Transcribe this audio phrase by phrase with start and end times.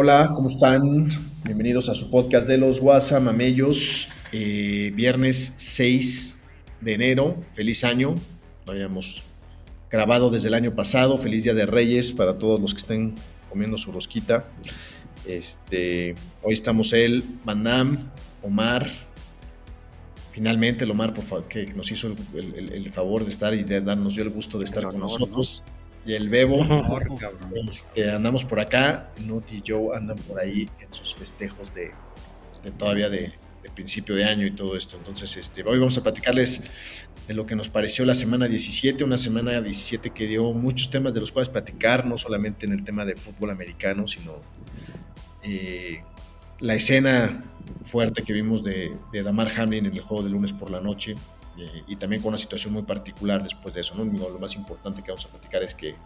[0.00, 1.08] Hola, ¿cómo están?
[1.44, 4.06] Bienvenidos a su podcast de los Guasamamellos.
[4.30, 6.40] Eh, viernes 6
[6.80, 7.36] de enero.
[7.52, 8.14] Feliz año.
[8.64, 9.24] Lo habíamos
[9.90, 11.18] grabado desde el año pasado.
[11.18, 13.16] Feliz Día de Reyes para todos los que estén
[13.50, 14.44] comiendo su rosquita.
[15.26, 18.08] Este, hoy estamos él, Manam,
[18.44, 18.88] Omar.
[20.30, 23.64] Finalmente, el Omar, por favor, que nos hizo el, el- el favor de estar y
[23.64, 25.64] de darnos dio el gusto de estar con nosotros.
[26.08, 26.64] Y el Bebo.
[27.68, 31.90] Este, andamos por acá, Nut y Joe andan por ahí en sus festejos de,
[32.62, 34.96] de todavía de, de principio de año y todo esto.
[34.96, 36.62] Entonces, este, hoy vamos a platicarles
[37.26, 41.12] de lo que nos pareció la semana 17, una semana 17 que dio muchos temas
[41.12, 44.36] de los cuales platicar, no solamente en el tema de fútbol americano, sino
[45.42, 46.02] eh,
[46.60, 47.44] la escena
[47.82, 51.16] fuerte que vimos de, de Damar Hamlin en el juego de lunes por la noche.
[51.58, 54.04] Eh, y también con una situación muy particular después de eso, ¿no?
[54.04, 55.96] Lo más importante que vamos a platicar es que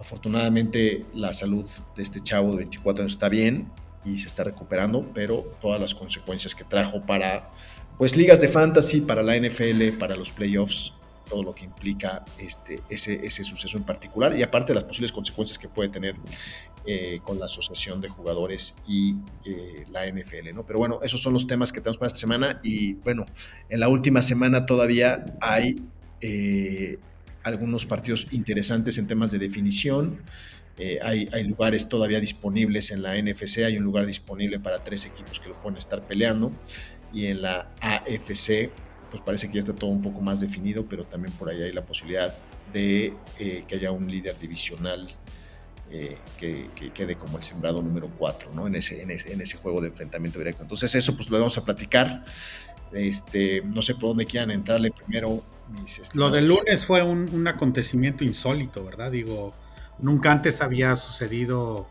[0.00, 3.68] Afortunadamente la salud de este chavo de 24 años está bien
[4.04, 7.50] y se está recuperando, pero todas las consecuencias que trajo para
[7.98, 10.94] pues ligas de fantasy, para la NFL, para los playoffs,
[11.28, 15.58] todo lo que implica este, ese, ese suceso en particular y aparte las posibles consecuencias
[15.58, 16.14] que puede tener
[16.90, 20.64] eh, con la asociación de jugadores y eh, la NFL, ¿no?
[20.64, 23.26] Pero bueno, esos son los temas que tenemos para esta semana y bueno,
[23.68, 25.82] en la última semana todavía hay
[26.22, 26.98] eh,
[27.42, 30.22] algunos partidos interesantes en temas de definición.
[31.02, 35.50] Hay, lugares todavía disponibles en la NFC, hay un lugar disponible para tres equipos que
[35.50, 36.52] lo pueden estar peleando.
[37.12, 38.70] Y en la AFC,
[39.10, 41.72] pues parece que ya está todo un poco más definido, pero también por ahí hay
[41.72, 42.34] la posibilidad
[42.72, 45.06] de que haya un líder divisional
[45.90, 48.66] eh, que, que, quede como el sembrado número 4 ¿no?
[48.66, 50.62] en, ese, en, ese, en ese juego de enfrentamiento directo.
[50.62, 52.24] Entonces eso pues lo vamos a platicar.
[52.92, 55.42] Este, no sé por dónde quieran entrarle primero.
[55.80, 59.10] Mis Lo del lunes fue un, un, acontecimiento insólito, ¿verdad?
[59.10, 59.54] Digo,
[59.98, 61.88] nunca antes había sucedido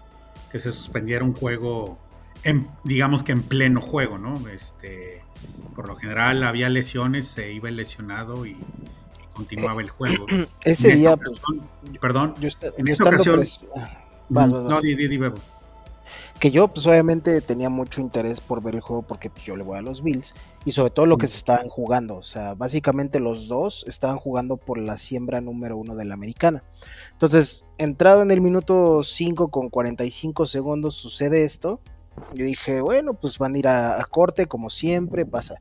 [0.52, 2.00] que se suspendiera un juego,
[2.44, 4.47] en, digamos que en pleno juego, ¿no?
[4.47, 5.22] Este,
[5.75, 8.57] por lo general había lesiones, se iba lesionado y
[9.38, 10.25] continuaba el juego.
[10.66, 13.66] Ese día, ocasión, pues, perdón, yo, está, en yo esta ocasión, pres...
[13.75, 14.75] ah, vas, vas, vas.
[14.75, 15.18] no, di, di, di,
[16.40, 19.64] que yo pues obviamente tenía mucho interés por ver el juego porque pues, yo le
[19.64, 20.34] voy a los Bills
[20.66, 24.58] y sobre todo lo que se estaban jugando, o sea, básicamente los dos estaban jugando
[24.58, 26.64] por la siembra número uno de la americana.
[27.14, 31.81] Entonces, entrado en el minuto 5 con 45 segundos sucede esto,
[32.34, 35.56] yo dije, bueno, pues van a ir a, a corte como siempre pasa.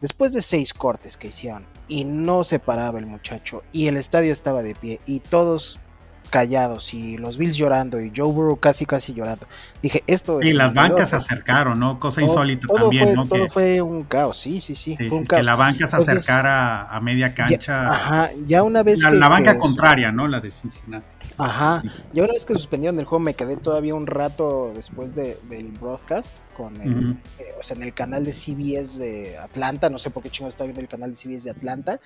[0.00, 4.30] Después de seis cortes que hicieron y no se paraba el muchacho y el estadio
[4.30, 5.80] estaba de pie y todos
[6.26, 9.46] callados y los Bills llorando y Joe Burrow casi casi llorando.
[9.82, 10.48] Dije, esto es...
[10.48, 11.98] Y las bancas se acercaron, ¿no?
[11.98, 13.26] Cosa todo, insólita todo también, fue, ¿no?
[13.26, 15.40] Todo que, fue un caos, sí, sí, sí, sí fue un caos.
[15.40, 17.58] Que la banca se Entonces, acercara a media cancha.
[17.58, 19.16] Ya, ajá, ya una vez la, que...
[19.16, 20.26] La banca que, contraria, ¿no?
[20.26, 21.16] La de Cincinnati.
[21.38, 21.82] Ajá,
[22.12, 25.70] ya una vez que suspendieron el juego me quedé todavía un rato después de, del
[25.70, 27.16] broadcast con el, uh -huh.
[27.38, 30.48] eh, o sea, en el canal de CBS de Atlanta, no sé por qué chingo
[30.48, 32.00] estaba viendo el canal de CBS de Atlanta,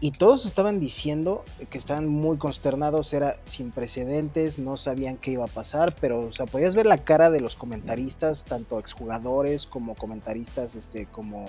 [0.00, 5.44] y todos estaban diciendo que estaban muy consternados, era sin precedentes, no sabían qué iba
[5.44, 9.96] a pasar, pero o sea, podías ver la cara de los comentaristas, tanto exjugadores como
[9.96, 11.46] comentaristas, este, como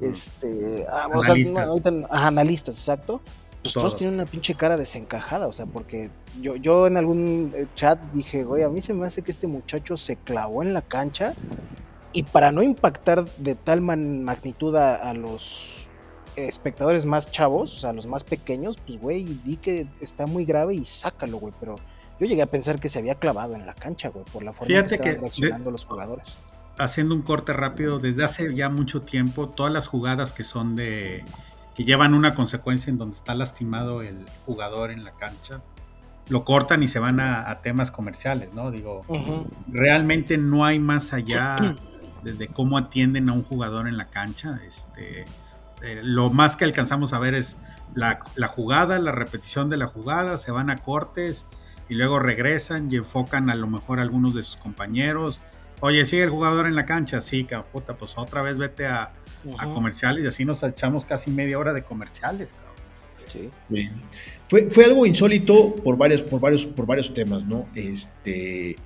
[0.00, 3.20] este, ah, o sea, no, ahorita, ah, analistas, exacto.
[3.62, 3.96] Pues todos.
[3.96, 6.10] tienen una pinche cara desencajada, o sea, porque
[6.40, 9.46] yo, yo en algún eh, chat dije, güey, a mí se me hace que este
[9.46, 11.34] muchacho se clavó en la cancha
[12.12, 15.87] y para no impactar de tal man magnitud a, a los
[16.46, 20.74] espectadores más chavos, o sea, los más pequeños, pues, güey, di que está muy grave
[20.74, 21.76] y sácalo, güey, pero
[22.20, 24.68] yo llegué a pensar que se había clavado en la cancha, güey, por la forma
[24.68, 26.38] Fíjate en que estaban que reaccionando de, los jugadores.
[26.78, 31.24] Haciendo un corte rápido, desde hace ya mucho tiempo, todas las jugadas que son de
[31.74, 35.60] que llevan una consecuencia en donde está lastimado el jugador en la cancha,
[36.28, 38.72] lo cortan y se van a, a temas comerciales, ¿no?
[38.72, 39.46] Digo, uh -huh.
[39.68, 41.56] realmente no hay más allá
[42.24, 44.58] de, de, cómo atienden a un jugador en la cancha.
[44.66, 45.24] Este,
[45.82, 47.56] eh, lo más que alcanzamos a ver es
[47.94, 51.46] la, la, jugada, la repetición de la jugada, se van a cortes
[51.88, 55.40] y luego regresan y enfocan a lo mejor a algunos de sus compañeros.
[55.80, 59.12] Oye, sigue el jugador en la cancha, sí, puta, pues otra vez vete a,
[59.44, 59.56] uh -huh.
[59.58, 62.78] a comerciales y así nos echamos casi media hora de comerciales, cabrón.
[63.28, 63.50] Sí.
[64.48, 67.66] Fue, fue algo insólito por varios, por varios, por varios temas, ¿no?
[67.74, 68.76] Este,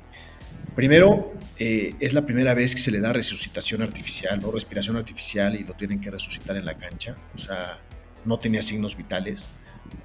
[0.75, 4.51] primero, eh, es la primera vez que se le da resucitación artificial, ¿no?
[4.51, 7.17] Respiración artificial y lo tienen que resucitar en la cancha.
[7.35, 7.81] O sea,
[8.25, 9.53] no tenía signos vitales.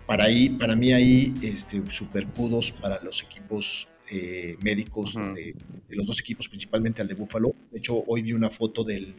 [0.06, 5.56] Para, ahí, para mí ahí, este, super kudos para los equipos eh, médicos de,
[5.90, 7.54] los dos equipos, principalmente al de Buffalo.
[7.72, 9.16] De hecho, hoy vi una foto del,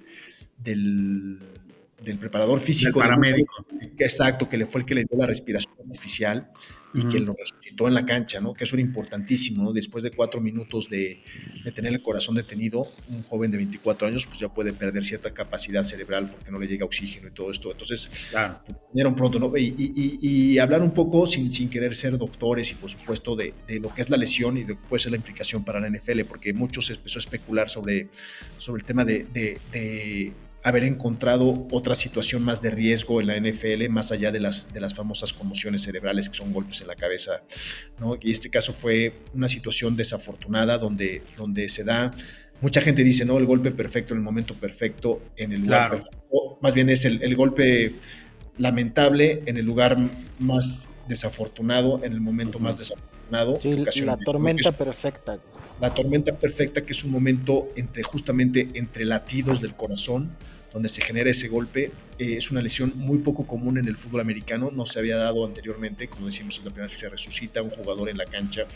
[0.59, 1.39] del,
[2.19, 3.01] preparador físico.
[3.01, 3.67] Del paramédico.
[3.97, 6.51] que, exacto, que le fue el que le dio la respiración artificial
[6.95, 7.35] y que lo
[7.87, 8.55] en la cancha, ¿no?
[8.55, 9.73] Que eso era importantísimo, ¿no?
[9.73, 11.23] Después de cuatro minutos de,
[11.75, 15.85] tener el corazón detenido, un joven de 24 años pues ya puede perder cierta capacidad
[15.85, 17.71] cerebral porque no le llega oxígeno y todo esto.
[17.71, 18.61] Entonces, claro.
[18.93, 19.53] un pronto, ¿no?
[19.57, 24.01] Y, hablar un poco sin, sin querer ser doctores y por supuesto de, lo que
[24.01, 26.53] es la lesión y de lo que puede ser la implicación para la NFL, porque
[26.53, 28.09] muchos se empezó a especular sobre,
[28.59, 34.11] sobre el tema de haber encontrado otra situación más de riesgo en la NFL, más
[34.11, 37.43] allá de las, de las famosas conmociones cerebrales, que son golpes en la cabeza.
[37.99, 38.17] ¿no?
[38.21, 42.11] Y este caso fue una situación desafortunada donde, donde se da,
[42.61, 46.59] mucha gente dice, no, el golpe perfecto en el momento perfecto, en el lugar perfecto.
[46.61, 47.95] Más bien es el, golpe
[48.57, 49.97] lamentable en el lugar
[50.41, 53.61] más desafortunado, en el momento más desafortunado.
[54.05, 55.39] la tormenta perfecta
[55.81, 60.31] la tormenta perfecta, que es un momento entre justamente entre latidos del corazón,
[60.73, 61.93] donde se genera ese golpe.
[62.19, 65.47] Eh, es una lesión muy poco común en el fútbol americano, no se había dado
[65.47, 68.67] anteriormente, como decimos, es la primera vez que se resucita un jugador en la cancha.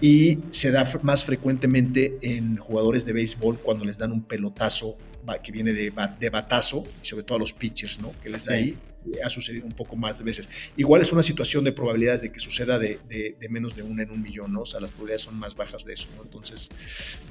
[0.00, 4.96] Y se da más frecuentemente en jugadores de béisbol cuando les dan un pelotazo
[5.42, 8.12] que viene de, de batazo, y sobre todo a los pitchers, ¿no?
[8.22, 8.76] Que les da ahí
[9.24, 10.48] ha sucedido un poco más de veces.
[10.76, 14.10] Igual es una situación de probabilidades de que suceda de, de, menos de una en
[14.10, 14.60] un millón, ¿no?
[14.60, 16.22] O sea, las probabilidades son más bajas de eso, ¿no?
[16.22, 16.70] Entonces,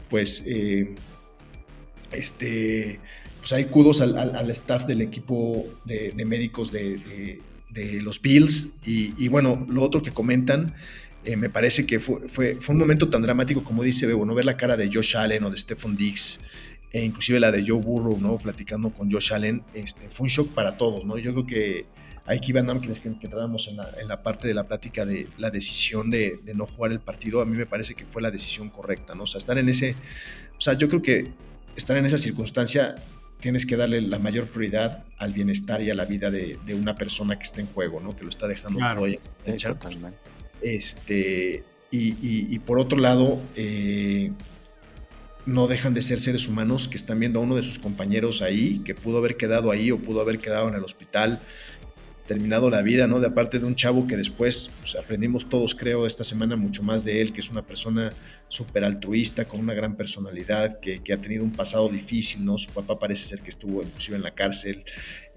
[0.09, 0.93] pues, eh,
[2.11, 2.99] este,
[3.39, 7.41] pues hay kudos al, al, staff del equipo de, médicos de,
[8.01, 10.73] los Bills y, bueno, lo otro que comentan.
[11.23, 14.33] Eh, me parece que fue, fue, fue, un momento tan dramático como dice Bebo, no
[14.33, 16.39] ver la cara de Josh Allen o de Stephon Diggs,
[16.91, 18.37] e inclusive la de Joe Burrow, ¿no?
[18.37, 21.17] Platicando con Josh Allen, este, fue un shock para todos, ¿no?
[21.17, 21.85] Yo creo que
[22.25, 25.27] aquí Van Damme, que, que entrábamos en la, en la, parte de la plática de
[25.37, 28.31] la decisión de, de, no jugar el partido, a mí me parece que fue la
[28.31, 29.23] decisión correcta, ¿no?
[29.23, 29.95] O sea, estar en ese,
[30.57, 31.31] o sea, yo creo que
[31.75, 32.95] estar en esa circunstancia
[33.39, 36.95] tienes que darle la mayor prioridad al bienestar y a la vida de, de una
[36.95, 38.15] persona que está en juego, ¿no?
[38.15, 39.19] Que lo está dejando todo ahí.
[40.61, 44.31] Este, y, y, y, por otro lado, eh,
[45.45, 48.81] no dejan de ser seres humanos que están viendo a uno de sus compañeros ahí,
[48.85, 51.41] que pudo haber quedado ahí o pudo haber quedado en el hospital,
[52.27, 53.19] terminado la vida, ¿no?
[53.19, 57.03] De aparte de un chavo que después pues, aprendimos todos, creo, esta semana mucho más
[57.03, 58.13] de él, que es una persona
[58.47, 62.57] súper altruista, con una gran personalidad, que, que, ha tenido un pasado difícil, ¿no?
[62.57, 64.85] Su papá parece ser que estuvo inclusive en la cárcel,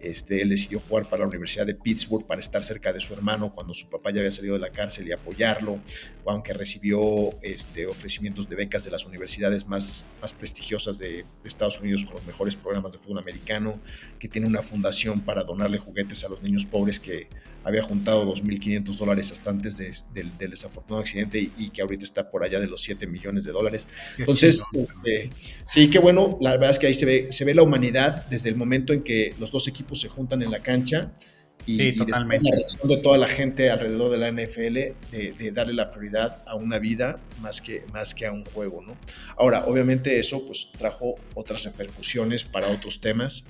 [0.05, 3.55] este, él decidió jugar para la Universidad de Pittsburgh para estar cerca de su hermano
[3.55, 5.81] cuando su papá ya había salido de la cárcel y apoyarlo,
[6.27, 7.01] aunque recibió
[7.43, 12.27] este, ofrecimientos de becas de las universidades más, más prestigiosas de Estados Unidos con los
[12.27, 13.81] mejores programas de fútbol americano,
[14.19, 17.29] que tiene una fundación para donarle juguetes a los niños pobres que
[17.65, 22.61] había juntado 2.500 dólares hasta antes del, desafortunado accidente y, que ahorita está por allá
[22.61, 23.89] de los 7 millones de dólares.
[24.19, 25.31] Entonces, este,
[25.67, 28.51] sí, qué bueno, la verdad es que ahí se ve, se ve la humanidad desde
[28.51, 31.13] el momento en que los dos equipos se juntan en la cancha
[31.67, 34.75] y, y la reacción de toda la gente alrededor de la NFL
[35.11, 38.97] de, darle la prioridad a una vida más que, más que a un juego, ¿no?
[39.37, 43.47] Ahora, obviamente eso pues trajo otras repercusiones para otros temas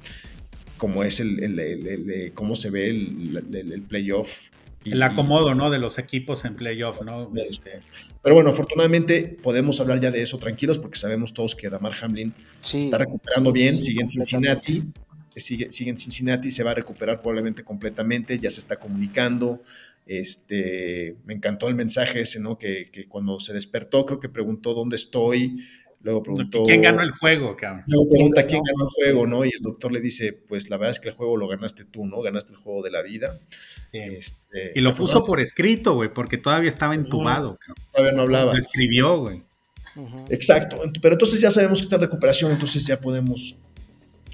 [0.84, 4.50] como es el, eh, cómo se ve el, playoff.
[4.84, 5.70] el acomodo, ¿no?
[5.70, 7.32] De los equipos en playoff, ¿no?
[7.36, 7.80] Este,
[8.22, 12.34] Pero bueno, afortunadamente podemos hablar ya de eso tranquilos porque sabemos todos que Damar Hamlin
[12.60, 14.84] se está recuperando bien, sigue en Cincinnati,
[15.34, 19.62] sigue, sigue en Cincinnati, se va a recuperar probablemente completamente, ya se está comunicando.
[20.04, 22.58] Este, me encantó el mensaje ese, ¿no?
[22.58, 25.64] Que, que cuando se despertó, creo que preguntó dónde estoy,
[26.04, 26.62] Luego preguntó.
[26.64, 27.82] ¿Quién ganó el juego, cabrón?
[27.86, 29.44] Luego pregunta quién ganó el juego, ¿no?
[29.46, 32.04] Y el doctor le dice: Pues la verdad es que el juego lo ganaste tú,
[32.04, 32.20] ¿no?
[32.20, 33.40] Ganaste el juego de la vida.
[33.90, 37.56] Este, y lo puso por escrito, güey, porque todavía estaba entubado.
[37.58, 37.76] Cabrón.
[37.90, 38.52] Todavía no hablaba.
[38.52, 39.42] Lo escribió, güey.
[40.28, 40.82] Exacto.
[41.00, 43.56] Pero entonces ya sabemos que está en recuperación, entonces ya podemos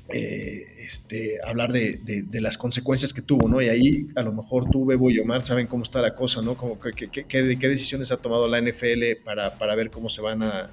[0.09, 2.01] eh, este, hablar de,
[2.33, 3.63] las consecuencias que tuvo, ¿no?
[3.63, 6.57] Y ahí a lo mejor tú, Bebo y Omar saben cómo está la cosa, ¿no?
[6.57, 10.71] Como que, qué decisiones ha tomado la NFL para, para ver cómo se van a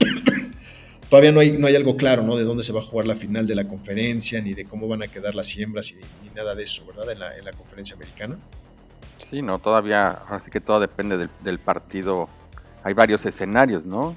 [1.10, 2.36] todavía no hay, no hay algo claro, ¿no?
[2.36, 5.02] De dónde se va a jugar la final de la conferencia, ni de cómo van
[5.02, 5.92] a quedar las siembras,
[6.22, 7.10] ni nada de eso, ¿verdad?
[7.10, 8.38] En la, en la, conferencia americana.
[9.28, 12.28] Sí, no, todavía, así que todo depende del, partido.
[12.82, 14.16] Hay varios escenarios, ¿no?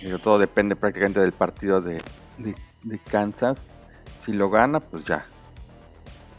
[0.00, 2.02] Pero todo depende prácticamente del partido de,
[3.10, 3.58] Kansas.
[4.24, 5.26] Si lo gana, pues ya.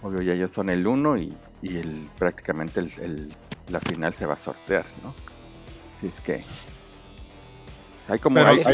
[0.01, 3.31] Obvio, ya ellos son el uno y, y el, prácticamente el,
[3.69, 5.13] la final se va a sortear, ¿no?
[5.99, 6.43] Si es que
[8.07, 8.71] hay como ese,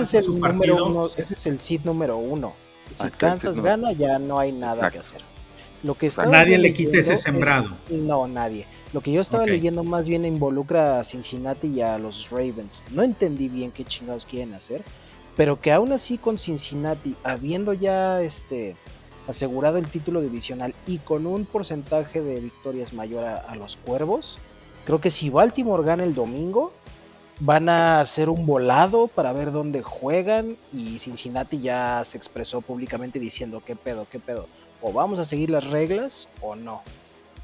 [0.00, 2.54] es el número uno, ese es el seed número uno.
[2.94, 5.20] Si Kansas gana, ya no hay nada que hacer.
[5.82, 7.76] Lo que nadie le quite ese sembrado.
[7.90, 8.66] no, nadie.
[8.94, 12.84] Lo que yo estaba leyendo más bien involucra a Cincinnati y a los Ravens.
[12.92, 14.82] No entendí bien qué chingados quieren hacer,
[15.36, 18.76] pero que aún así con Cincinnati, habiendo ya este
[19.26, 24.38] asegurado el título divisional y con un porcentaje de victorias mayor a, los Cuervos,
[24.84, 26.72] creo que si Baltimore gana el domingo,
[27.40, 33.18] van a hacer un volado para ver dónde juegan y Cincinnati ya se expresó públicamente
[33.18, 34.46] diciendo qué pedo, qué pedo,
[34.80, 36.82] o vamos a seguir las reglas o no.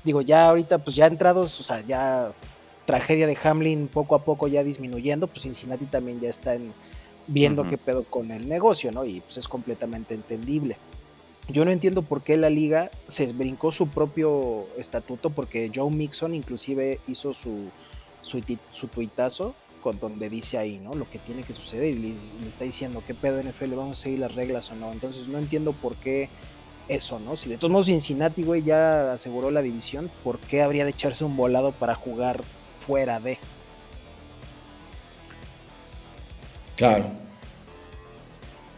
[0.04, 2.32] Digo, ya ahorita pues ya entrados, o sea, ya
[2.86, 6.56] tragedia de Hamlin poco a poco ya disminuyendo, pues Cincinnati también ya está
[7.26, 9.04] viendo qué pedo con el negocio, ¿no?
[9.04, 10.76] Y pues es completamente entendible.
[11.48, 16.34] Yo no entiendo por qué la liga se brincó su propio estatuto, porque Joe Mixon
[16.34, 17.70] inclusive hizo su,
[18.22, 18.40] su,
[18.72, 20.94] su tuitazo con donde dice ahí, ¿no?
[20.94, 24.20] Lo que tiene que suceder y le, está diciendo qué pedo NFL, vamos a seguir
[24.20, 24.92] las reglas o no.
[24.92, 26.28] Entonces no entiendo por qué
[26.88, 27.36] eso, ¿no?
[27.36, 31.24] Si de todos modos Cincinnati, güey, ya aseguró la división, ¿por qué habría de echarse
[31.24, 32.40] un volado para jugar
[32.78, 33.38] fuera de?
[36.76, 37.06] Claro.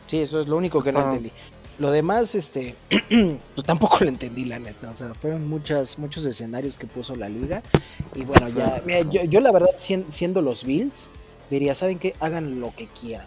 [0.07, 1.33] Sí, eso es lo único que no entendí.
[1.79, 2.75] Lo demás, este,
[3.09, 4.91] pues tampoco lo entendí, la neta.
[4.91, 7.63] O sea, fueron muchas, muchos escenarios que puso la liga.
[8.15, 11.09] Y bueno, ya, yo, la verdad, siendo los Bills,
[11.51, 12.15] diría, ¿saben qué?
[12.21, 13.27] Hagan lo que quieran,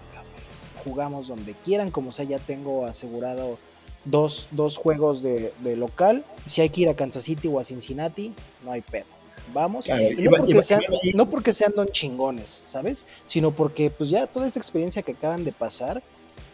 [0.83, 3.57] Jugamos donde quieran, como sea, ya tengo asegurado
[4.05, 6.23] dos, dos juegos de, local.
[6.45, 8.31] Si hay que ir a Kansas City o a Cincinnati,
[8.63, 9.05] no hay pedo.
[9.51, 9.87] Vamos.
[9.87, 10.81] no, porque sean,
[11.13, 13.07] no porque sean don chingones, ¿sabes?
[13.25, 16.03] Sino porque pues ya toda esta experiencia que acaban de pasar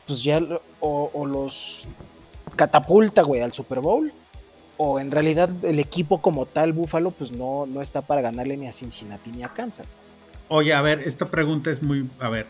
[0.07, 0.41] pues ya
[0.79, 1.87] o, los
[2.55, 4.11] catapulta, güey, al Super Bowl,
[4.77, 8.67] o en realidad el equipo como tal, Buffalo, pues no, no está para ganarle ni
[8.67, 9.97] a Cincinnati ni a Kansas.
[10.47, 12.47] Oye, a ver, esta pregunta es muy, a ver,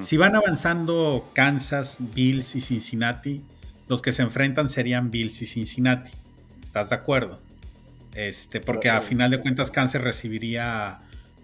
[0.00, 3.42] si van avanzando Kansas, Bills y Cincinnati,
[3.88, 6.12] los que se enfrentan serían Bills y Cincinnati.
[6.62, 7.40] ¿Estás de acuerdo?
[8.14, 11.00] Este, porque a final de cuentas Kansas recibiría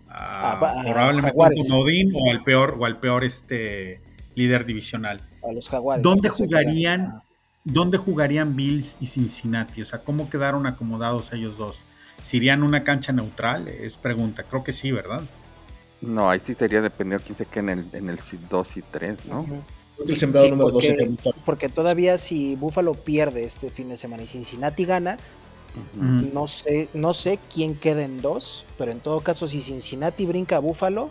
[0.08, 4.00] a, probablemente a Odin o al peor, o al peor este
[4.36, 5.20] líder divisional.
[5.42, 6.04] A los Jaguares.
[6.04, 7.20] ¿Dónde jugarían,
[7.64, 9.82] ¿Dónde jugarían Bills y Cincinnati?
[9.82, 11.80] O sea, ¿cómo quedaron acomodados ellos dos?
[12.22, 13.66] ¿Serían una cancha neutral?
[13.66, 14.44] Es pregunta.
[14.44, 15.22] Creo que sí, ¿verdad?
[16.00, 19.26] No, ahí sí sería dependiendo quién se quede en el, en el 2 y 3,
[19.26, 19.46] ¿no?
[20.06, 24.26] El sembrado número porque, 2 porque todavía si Buffalo pierde este fin de semana y
[24.26, 25.16] Cincinnati gana,
[25.94, 30.56] no sé, no sé quién queda en dos, pero en todo caso si Cincinnati brinca
[30.56, 31.10] a Buffalo,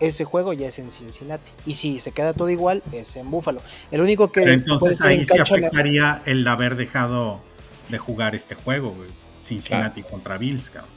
[0.00, 1.50] ese juego ya es en Cincinnati.
[1.64, 3.60] Y si se queda todo igual, es en Buffalo.
[3.90, 4.42] El único que.
[4.42, 7.40] entonces ahí se afectaría el haber dejado
[7.88, 8.94] de jugar este juego,
[9.40, 10.96] Cincinnati contra Bills, cabrón.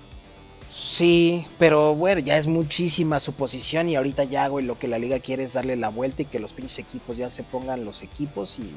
[0.72, 5.20] Sí, pero bueno, ya es muchísima suposición y ahorita ya, güey, lo que la liga
[5.20, 8.60] quiere es darle la vuelta y que los pinches equipos ya se pongan los equipos
[8.60, 8.72] y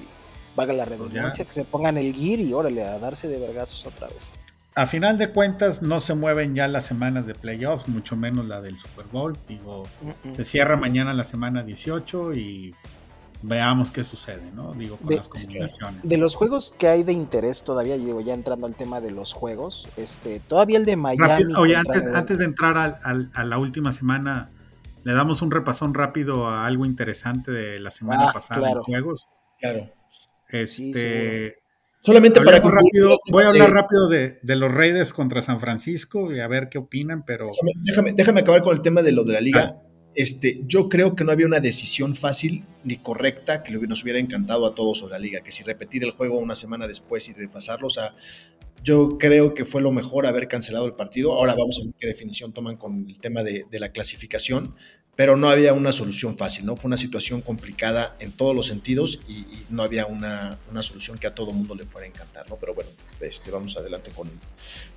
[0.57, 3.87] vaga la pues redundancia, que se pongan el gear y órale, a darse de vergazos
[3.87, 4.33] otra vez
[4.75, 8.61] a final de cuentas no se mueven ya las semanas de playoffs, mucho menos la
[8.61, 9.37] del Super Bowl.
[9.47, 9.83] Digo,
[10.31, 12.75] se cierra mañana la semana 18 y
[13.43, 14.73] veamos qué sucede, ¿no?
[14.73, 16.03] Digo, con las combinaciones.
[16.03, 19.33] De los juegos que hay de interés todavía, digo, ya entrando al tema de los
[19.35, 21.55] juegos, este, todavía el de Miami.
[21.55, 24.49] oye, antes, de entrar a la última semana,
[25.05, 29.29] le damos un repasón rápido a algo interesante de la semana ah, pasada en juegos.
[29.61, 29.91] Claro.
[30.49, 31.62] Este,
[32.05, 36.49] Solamente para rápido, voy a hablar rápido de, los Raiders contra San Francisco y a
[36.49, 37.49] ver qué opinan, pero
[37.85, 39.77] déjame, déjame acabar con el tema de lo de la liga.
[39.77, 39.89] Ah.
[40.15, 44.67] Este, yo creo que no había una decisión fácil ni correcta que nos hubiera encantado
[44.67, 47.87] a todos sobre la liga, que si repetir el juego una semana después y refasarlo,
[47.87, 48.15] o sea,
[48.83, 51.33] yo creo que fue lo mejor haber cancelado el partido.
[51.33, 54.75] Ahora vamos a ver qué definición toman con el tema de, de la clasificación,
[55.15, 56.75] pero no había una solución fácil, ¿no?
[56.75, 61.35] Fue una situación complicada en todos los sentidos y, no había una, solución que a
[61.35, 62.57] todo mundo le fuera a encantar, ¿no?
[62.57, 62.91] Pero bueno,
[63.21, 64.31] este, vamos adelante con,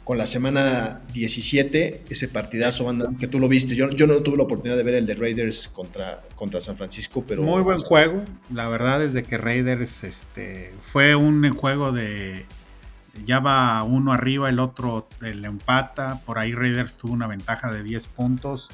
[0.03, 3.75] con la semana 17, ese partidazo, que tú lo viste.
[3.75, 7.24] Yo, yo no tuve la oportunidad de ver el de Raiders contra, contra San Francisco,
[7.27, 7.43] pero...
[7.43, 12.45] Muy buen juego, la verdad es de que Raiders este, fue un juego de...
[13.24, 17.81] Ya va uno arriba, el otro el empata, por ahí Raiders tuvo una ventaja de
[17.81, 18.67] 10 puntos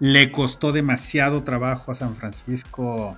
[0.00, 3.16] le costó demasiado trabajo a San Francisco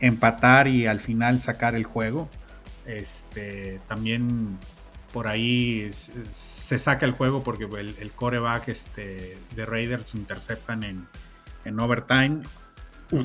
[0.00, 2.28] empatar y al final sacar el juego.
[2.86, 4.58] Este, también
[5.12, 11.06] por ahí se saca el juego porque el, coreback este, de Raiders interceptan en,
[11.64, 12.40] en overtime.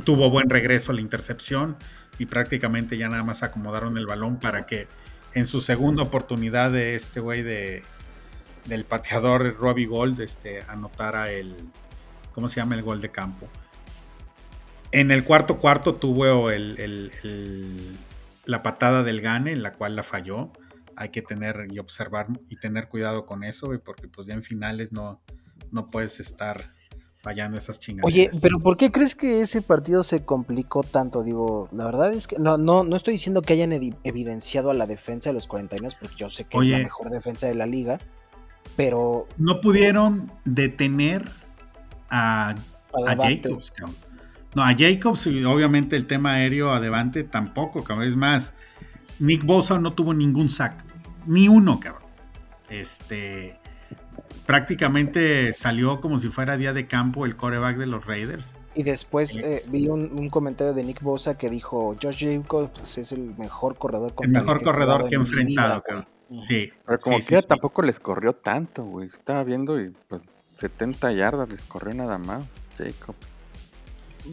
[0.03, 1.75] Tuvo buen regreso la intercepción
[2.17, 4.87] y prácticamente ya nada más acomodaron el balón para que
[5.33, 7.83] en su segunda oportunidad de este güey de,
[8.65, 11.55] del pateador Robbie Gold este, anotara el,
[12.33, 12.75] ¿cómo se llama?
[12.75, 13.47] El gol de campo.
[14.91, 17.11] En el cuarto cuarto tuvo el,
[18.45, 20.51] la patada del Gane, en la cual la falló.
[20.95, 24.91] Hay que tener y observar y tener cuidado con eso, porque pues ya en finales
[24.91, 25.21] no,
[25.71, 26.73] no puedes estar
[27.21, 28.05] fallando esas chingadas.
[28.05, 31.23] Oye, pero ¿por qué crees que ese partido se complicó tanto?
[31.23, 34.87] Digo, la verdad es que no, no, no estoy diciendo que hayan evidenciado a la
[34.87, 37.99] defensa de los 49, porque yo sé que es la mejor defensa de la liga,
[38.75, 39.27] pero...
[39.37, 41.29] No pudieron detener
[42.09, 43.95] a, a, Jacobs, cabrón.
[44.55, 48.07] No, a Jacobs, obviamente el tema aéreo a Devante tampoco, cabrón.
[48.07, 48.53] Es más,
[49.19, 50.83] Nick Bosa no tuvo ningún sack,
[51.25, 52.09] ni uno, cabrón.
[52.69, 53.59] Este,
[54.45, 58.55] prácticamente salió como si fuera día de campo el coreback de los Raiders.
[58.75, 63.35] Y después eh, vi un, comentario de Nick Bosa que dijo, Josh Jacobs es el
[63.37, 64.13] mejor corredor.
[64.21, 66.07] El mejor corredor que he enfrentado, cabrón.
[66.43, 66.71] Sí.
[66.85, 69.07] Pero como que tampoco les corrió tanto, güey.
[69.07, 70.21] Estaba viendo y pues
[70.59, 72.43] 70 yardas les corrió nada más,
[72.77, 73.15] Jacob.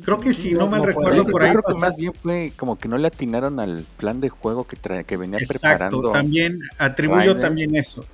[0.04, 1.50] Creo que si no, mal recuerdo por ahí.
[1.50, 4.76] Creo que más bien fue como que no le atinaron al plan de juego que,
[5.04, 8.04] que venía Exacto, También atribuyo también eso.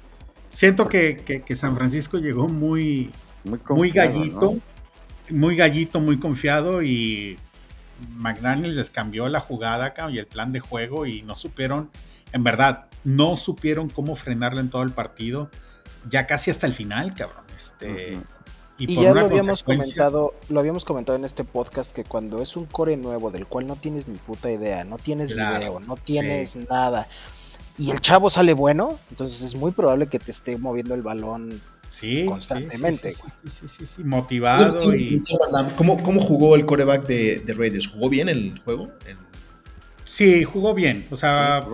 [0.51, 3.11] Siento que, San Francisco llegó muy,
[3.71, 4.59] muy, gallito,
[5.31, 7.39] muy gallito, muy confiado y
[8.17, 11.91] McDaniels les cambió la jugada y el plan de juego y no supieron,
[12.33, 15.51] en verdad, no supieron cómo frenarlo en todo el partido,
[16.09, 17.45] ya casi hasta el final, cabrón.
[17.63, 18.19] Este,
[18.79, 22.67] Y, ya lo habíamos comentado, lo habíamos comentado en este podcast que cuando es un
[22.67, 27.07] core nuevo del cual no tienes ni puta idea, no tienes video, no tienes nada,
[27.79, 31.61] y el chavo sale bueno, entonces es muy probable que te esté moviendo el balón
[31.91, 33.13] sí, constantemente.
[33.13, 34.95] Sí, sí, sí, motivado.
[34.95, 35.23] Y,
[35.77, 37.87] ¿Cómo, jugó el coreback de, Raiders?
[37.87, 38.91] ¿Jugó bien el juego?
[40.05, 41.07] Sí, jugó bien.
[41.11, 41.67] O sea,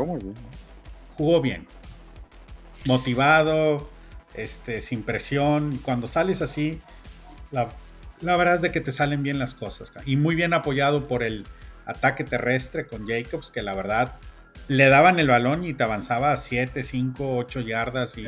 [1.17, 1.67] jugó bien.
[2.85, 3.89] Motivado,
[4.43, 5.75] este, sin presión.
[5.75, 6.81] Y cuando sales así,
[7.51, 7.69] la,
[8.21, 9.91] la verdad es de que te salen bien las cosas.
[10.07, 11.45] Y muy bien apoyado por el
[11.87, 14.15] ataque terrestre con Jacobs, que la verdad
[14.69, 18.27] le daban el balón y te avanzaba a 7, 5, 8 yardas y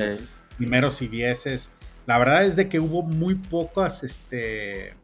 [0.57, 1.71] primeros y dieces.
[2.07, 4.95] La verdad es de que hubo muy pocas este,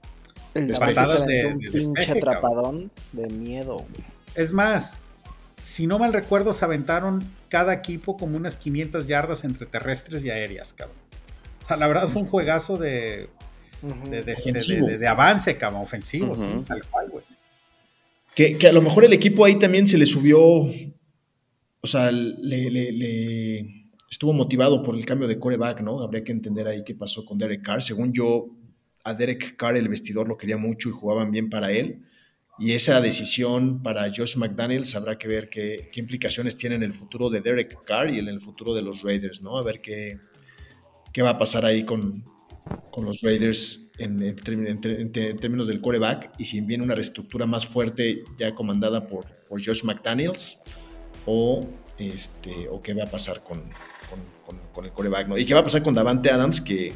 [0.79, 3.85] patadas de, un pinche atrapadón de miedo.
[4.35, 4.97] Es más,
[5.67, 10.31] si no mal recuerdo, se aventaron cada equipo como unas 500 yardas entre terrestres y
[10.31, 10.97] aéreas, cabrón.
[11.65, 13.29] O sea, la verdad fue un juegazo de,
[14.27, 17.25] este, de, avance, cabrón, ofensivo, tal cual, güey.
[18.35, 20.69] Que, que, a lo mejor el equipo ahí también se le subió
[21.87, 23.61] o sea, le,
[24.11, 26.01] estuvo motivado por el cambio de coreback, ¿no?
[26.01, 27.81] Habría que entender ahí qué pasó con Derek Carr.
[27.81, 28.49] Según yo,
[29.05, 32.03] a Derek Carr el vestidor lo quería mucho y jugaban bien para él.
[32.59, 37.29] Y esa decisión para Josh McDaniels habrá que ver qué, implicaciones tiene en el futuro
[37.29, 39.59] de Derek Carr y en el futuro de los Raiders, ¿no?
[39.59, 40.19] A ver qué,
[41.13, 42.25] qué va a pasar ahí con,
[42.91, 48.25] con los Raiders en, en, términos del coreback y si viene una reestructura más fuerte
[48.39, 50.59] ya comandada por, por Josh McDaniels
[51.27, 51.67] o,
[51.99, 53.63] este, o qué va a pasar con,
[54.73, 55.29] con, el coreback.
[55.29, 55.39] ¿no?
[55.39, 56.93] Y qué va a pasar con Davante Adams, que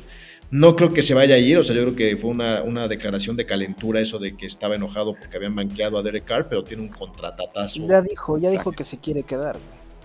[0.51, 1.59] no creo que se vaya a ir.
[1.59, 4.75] O sea, yo creo que fue una, una declaración de calentura eso de que estaba
[4.75, 7.87] enojado porque habían banqueado a Derek Carr, pero tiene un contratatazo.
[7.87, 9.57] Ya dijo, ya dijo que se quiere quedar.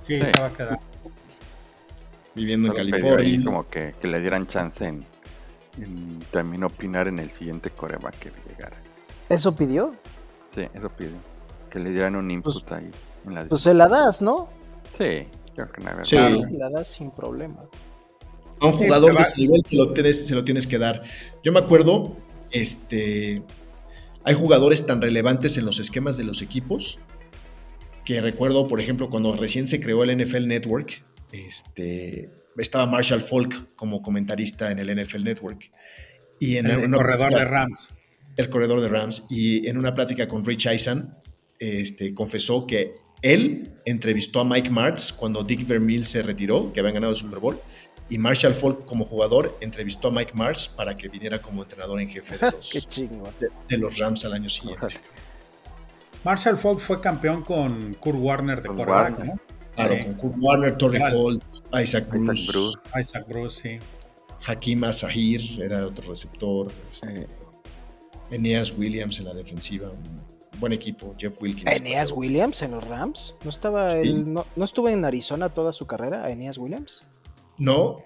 [0.03, 0.79] Sí, se va a quedar.
[2.35, 3.41] Viviendo en California.
[3.43, 5.05] como que, que, le dieran chance en,
[6.31, 8.77] también opinar en el siguiente coreback que llegara.
[9.29, 9.95] ¿Eso pidió?
[10.49, 11.15] Sí, eso pidió.
[11.69, 12.91] Que le dieran un input pues, ahí.
[13.49, 14.47] Pues se la das, ¿no?
[14.97, 16.17] Sí, creo que no sí.
[16.39, 17.61] Se la das sin problema.
[18.59, 21.03] A un jugador de ese nivel se lo, tienes, se lo tienes que dar.
[21.43, 22.15] Yo me acuerdo,
[22.51, 23.41] este,
[24.23, 26.99] hay jugadores tan relevantes en los esquemas de los equipos
[28.05, 33.75] que recuerdo, por ejemplo, cuando recién se creó el NFL Network, este, estaba Marshall Falk
[33.75, 35.71] como comentarista en el NFL Network.
[36.39, 37.89] Y en el, corredor de Rams.
[38.37, 39.25] El corredor de Rams.
[39.29, 41.09] Y en una plática con Rich Eisen,
[41.59, 46.95] este, confesó que él entrevistó a Mike Martz cuando Dick Vermeil se retiró, que habían
[46.95, 47.59] ganado el Super Bowl,
[48.09, 52.09] y Marshall Falk como jugador entrevistó a Mike Martz para que viniera como entrenador en
[52.09, 54.99] jefe de los, Rams al año siguiente.
[56.23, 59.39] Marshall Falk fue campeón con Kurt Warner de Correa, ¿no?
[59.75, 61.43] Claro, con Kurt Warner, Torrey Holt,
[61.81, 62.77] Isaac Bruce.
[62.99, 63.85] Isaac Bruce, sí.
[64.45, 66.71] Hakim Azahir era otro receptor.
[66.87, 67.27] Este,
[68.31, 69.91] Eneas Williams en la defensiva
[70.59, 71.77] buen equipo, Jeff Wilkins.
[71.77, 73.35] ¿Eneas Williams en los Rams?
[73.43, 77.03] ¿No estaba no, estuvo en Arizona toda su carrera, Eneas Williams?
[77.57, 78.03] No,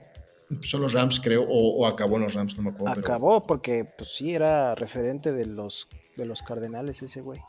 [0.62, 2.99] son los Rams, creo, o, acabó en los Rams, no me acuerdo.
[2.99, 7.39] Acabó porque, pues sí, era referente de los, de los Cardenales ese güey.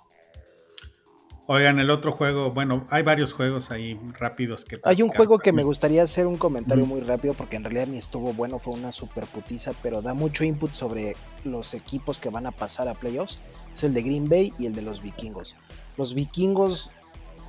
[1.53, 4.79] Oigan, el otro juego, bueno, hay varios juegos ahí rápidos que...
[4.85, 7.99] Hay un juego que me gustaría hacer un comentario muy rápido porque en realidad ni
[7.99, 12.47] estuvo bueno, fue una super putiza, pero da mucho input sobre los equipos que van
[12.47, 13.41] a pasar a playoffs.
[13.75, 15.57] Es el de Green Bay y el de los vikingos.
[15.97, 16.93] Los vikingos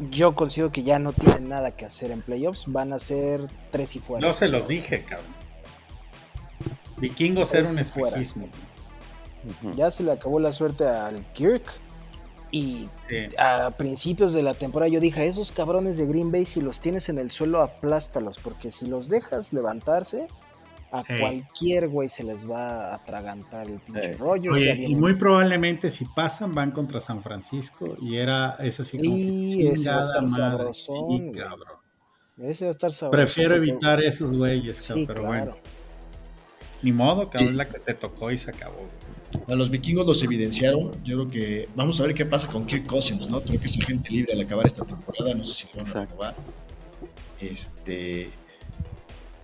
[0.10, 3.96] yo considero que ya no tienen nada que hacer en playoffs, van a ser tres
[3.96, 4.26] y fuera.
[4.28, 5.42] No se los dije, cabrón.
[6.98, 8.48] Vikingos era un espejismo.
[9.76, 11.64] Ya se le acabó la suerte al Kirk
[12.52, 12.90] y
[13.38, 17.10] a principios de la temporada yo dije, esos cabrones de Green Bay, si los tienes
[17.10, 20.28] en el suelo, aplástalos, porque si los dejas levantarse,
[20.92, 24.52] a cualquier güey se les va a atragantar el pinche rollo.
[24.58, 29.68] y muy probablemente si pasan van contra San Francisco y era eso sí como y
[29.68, 31.34] ese va a estar sabrosón.
[32.38, 33.12] Ese va a estar sabrosón.
[33.12, 35.56] Prefiero evitar esos güeyes, pero bueno.
[36.82, 38.88] Ni modo, cabrón, la que te tocó y se acabó.
[39.48, 40.92] A los vikingos los evidenciaron.
[41.04, 43.42] Yo creo que vamos a ver qué pasa con Kirk Cousins, ¿no?
[43.42, 45.34] Creo que es agente libre al acabar esta temporada.
[45.36, 46.36] No sé si lo van a acabar.
[47.40, 48.32] Este.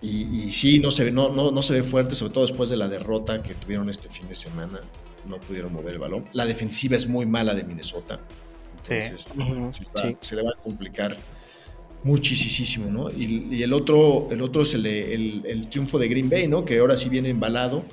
[0.00, 2.76] Y, sí, no se, ve, no, no, no se ve fuerte, sobre todo después de
[2.76, 4.80] la derrota que tuvieron este fin de semana.
[5.26, 6.24] No pudieron mover el balón.
[6.32, 8.20] La defensiva es muy mala de Minnesota.
[8.88, 9.34] Entonces,
[10.20, 11.16] se, le va a complicar
[12.04, 13.10] muchísimo, ¿no?
[13.10, 16.64] Y, el, otro, el otro es el, el, el, triunfo de Green Bay, ¿no?
[16.64, 17.84] Que ahora sí viene embalado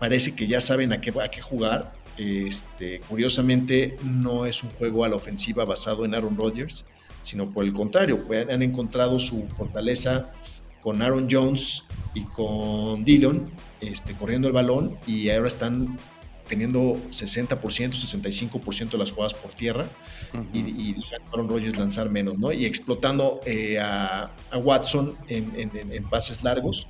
[0.00, 1.92] parece que ya saben a qué, a qué jugar.
[2.16, 6.86] Este, curiosamente, no es un juego a la ofensiva basado en Aaron Rodgers,
[7.22, 8.18] sino por el contrario,
[8.50, 10.32] han encontrado su fortaleza
[10.82, 15.96] con Aaron Jones y con Dillon este, corriendo el balón y ahora están
[16.48, 19.86] teniendo 60%, 65% de las jugadas por tierra
[20.52, 22.52] y, y, a Aaron Rodgers lanzar menos, ¿no?
[22.52, 26.88] Y explotando eh, a, Watson en, en, pases largos,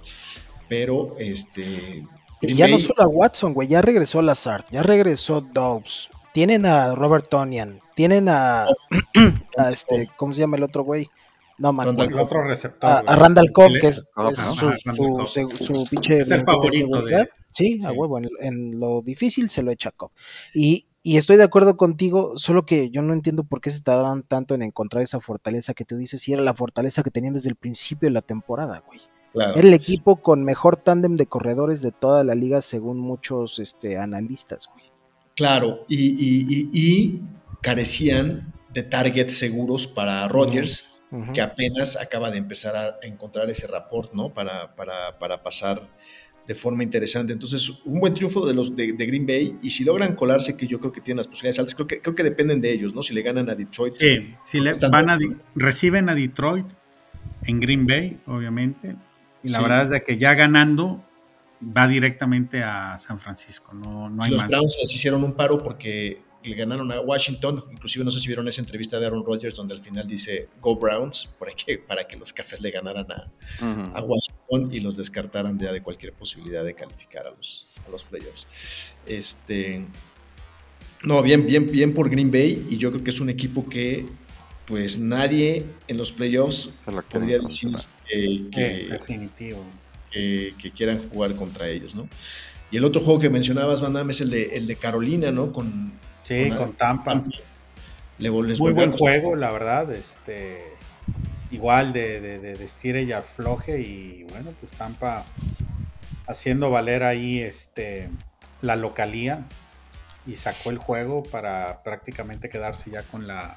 [0.69, 2.05] pero este,
[2.41, 6.09] y ya no solo a Watson, güey, ya regresó Lazard, ya regresó Dobbs.
[6.33, 8.67] Tienen a Robert Tonian, tienen a,
[9.59, 11.11] a este, ¿cómo se llama el otro güey?
[11.61, 13.05] No, man, el otro receptor.
[13.07, 16.21] A, Randall Cobb, que es, su, su, pinche.
[16.21, 18.19] Es el favorito de, sí, a huevo.
[18.39, 20.11] En, lo difícil se lo echa Cobb.
[20.55, 24.23] Y, y, estoy de acuerdo contigo, solo que yo no entiendo por qué se tardaron
[24.23, 27.51] tanto en encontrar esa fortaleza que tú dices, si era la fortaleza que tenían desde
[27.51, 29.01] el principio de la temporada, güey.
[29.35, 33.99] Era el equipo con mejor tándem de corredores de toda la liga, según muchos este,
[33.99, 34.87] analistas, güey.
[35.37, 37.21] Claro, y,
[37.61, 40.87] carecían de targets seguros para Rodgers,
[41.35, 44.33] que apenas acaba de empezar a encontrar ese rapport, ¿no?
[44.33, 45.89] Para, para, pasar
[46.47, 47.33] de forma interesante.
[47.33, 50.79] Entonces, un buen triunfo de los de, Green Bay, y si logran colarse, que yo
[50.79, 53.03] creo que tienen las posibilidades altas, creo que, creo que dependen de ellos, ¿no?
[53.03, 53.95] Si le ganan a Detroit.
[53.95, 55.19] Sí, si le van a,
[55.55, 56.67] reciben a Detroit
[57.45, 58.97] en Green Bay, obviamente,
[59.43, 61.05] y la verdad es que ya ganando
[61.63, 66.23] va directamente a San Francisco, no, no hay Los Browns les hicieron un paro porque
[66.43, 69.75] le ganaron a Washington, inclusive no sé si vieron esa entrevista de Aaron Rodgers donde
[69.75, 74.71] al final dice Go Browns, para que, para que los cafés le ganaran a, Washington
[74.73, 78.47] y los descartaran de, de cualquier posibilidad de calificar a los, a los playoffs.
[79.07, 79.85] Este,
[81.03, 84.07] no, bien, bien, bien por Green Bay y yo creo que es un equipo que
[84.67, 86.71] pues nadie en los playoffs
[87.11, 87.73] podría decir
[88.09, 89.01] que,
[90.77, 92.09] quieran jugar contra ellos, ¿no?
[92.71, 95.53] Y el otro juego que mencionabas, Van Damme, es el de, el de Carolina, ¿no?
[95.53, 95.93] Con,
[96.31, 97.23] sí, con, Tampa.
[98.19, 99.91] Muy buen juego, la verdad.
[99.93, 100.65] Este,
[101.51, 103.81] igual de, de, de, estire y afloje.
[103.81, 105.25] Y bueno, pues Tampa
[106.27, 108.09] haciendo valer ahí este,
[108.63, 109.45] la localía
[110.27, 113.57] y sacó el juego para prácticamente quedarse ya con la,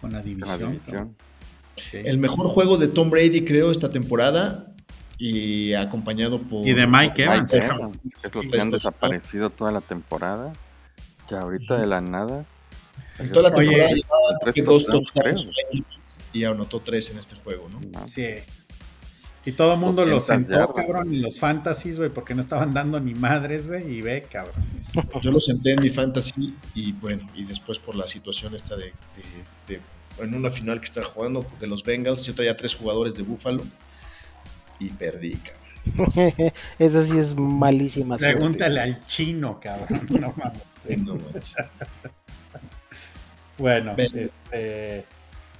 [0.00, 0.80] con la división.
[1.92, 4.66] El mejor juego de Tom Brady, creo, esta temporada.
[5.18, 6.66] Y acompañado por.
[6.66, 7.54] Y de Mike Evans.
[7.54, 10.52] es los que han desaparecido toda la temporada.
[11.30, 12.44] Ya ahorita de la nada.
[13.18, 15.48] En toda la temporada llevaba dos touchdowns
[16.32, 18.08] y anotó tres en este juego, ¿no?
[18.08, 18.26] Sí.
[19.44, 23.00] Y todo el mundo los sentó, cabrón, en los fantasies, güey, porque no estaban dando
[23.00, 24.54] ni madres, güey, y ve, cabrón.
[25.20, 28.92] Yo lo senté en mi fantasy y bueno, y después por la situación esta de
[30.18, 33.64] en una final que está jugando de los Bengals, yo traía tres jugadores de Buffalo
[34.78, 35.61] y perdí, cabrón.
[36.78, 40.06] Esa sí es malísima Pregúntale al chino, cabrón.
[40.20, 41.56] No mames.
[43.58, 45.04] bueno, este...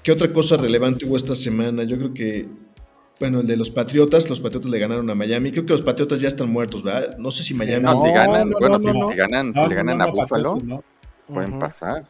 [0.02, 1.85] ¿Qué otra cosa relevante hubo esta semana?
[1.85, 2.48] Yo creo que,
[3.20, 5.52] bueno, el de los Patriotas, los Patriotas le ganaron a Miami.
[5.52, 7.16] Creo que los Patriotas ya están muertos, ¿verdad?
[7.18, 7.85] No sé si Miami...
[7.85, 10.58] No, si ganan, bueno, si, ganan, si le ganan a Buffalo,
[11.26, 12.04] pueden pasar.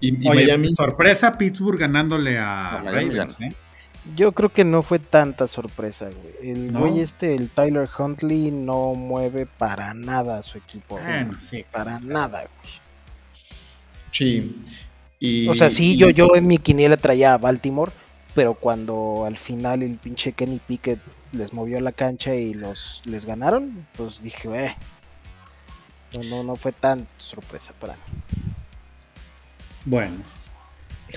[0.00, 0.72] Y, Miami.
[0.72, 3.52] Sorpresa, Pittsburgh ganándole a, Ravens, ¿eh?
[4.16, 6.50] Yo creo que no fue tanta sorpresa, güey.
[6.52, 10.98] El güey este, el Tyler Huntley, no mueve para nada a su equipo.
[10.98, 11.64] Bueno, sí.
[11.70, 12.74] Para nada, güey.
[14.12, 14.56] Sí.
[15.20, 17.92] Y, O sea, sí, y- yo, yo en mi quiniela traía a Baltimore,
[18.34, 21.00] pero cuando al final el pinche Kenny Pickett
[21.32, 24.76] les movió la cancha y los les ganaron, pues dije, eh,
[26.14, 28.00] no, no, no fue tan sorpresa para mí.
[29.84, 30.16] Bueno.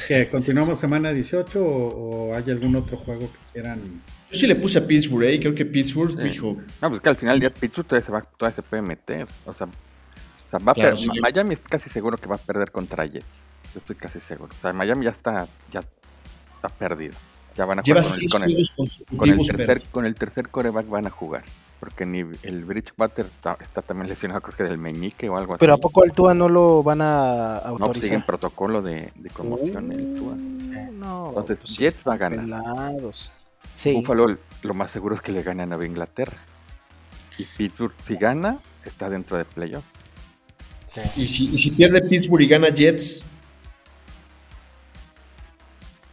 [0.07, 1.87] ¿Que continuamos semana 18 o,
[2.29, 3.79] o hay algún otro juego que quieran?
[4.31, 5.39] Yo sí le puse a Pittsburgh, ¿eh?
[5.39, 6.29] Creo que Pittsburgh Sí.
[6.29, 9.27] dijo, No, pues que al final ya Pittsburgh todavía se, va, todavía se puede meter.
[9.45, 11.07] O sea, o sea, va a Claro, per- sí.
[11.07, 13.25] Ma- Miami es casi seguro que va a perder contra Jets.
[13.73, 14.53] Yo estoy casi seguro.
[14.57, 15.81] O sea, Miami ya está, ya
[16.55, 17.13] está perdido.
[17.57, 20.47] Ya van a lleva jugar con el, con el- con el tercer, con el tercer
[20.49, 21.43] coreback van a jugar.
[21.81, 25.73] Porque ni el Bridgewater está, está también lesionado, creo que del meñique o algo Pero
[25.73, 25.79] así.
[25.79, 28.03] ¿a poco al Tua no lo van a No, pues autorizar?
[28.03, 30.33] sigue en protocolo de, de conmoción el Tua.
[30.33, 32.39] Uh, no, Entonces, pues, Jets va a ganar.
[32.41, 33.31] pelados.
[33.73, 36.37] Sí, Buffalo lo más seguro es que le gane a Nueva Inglaterra.
[37.39, 39.83] Y Pittsburgh, si gana, está dentro de playoff.
[40.95, 43.25] Y si, y si pierde Pittsburgh y gana Jets,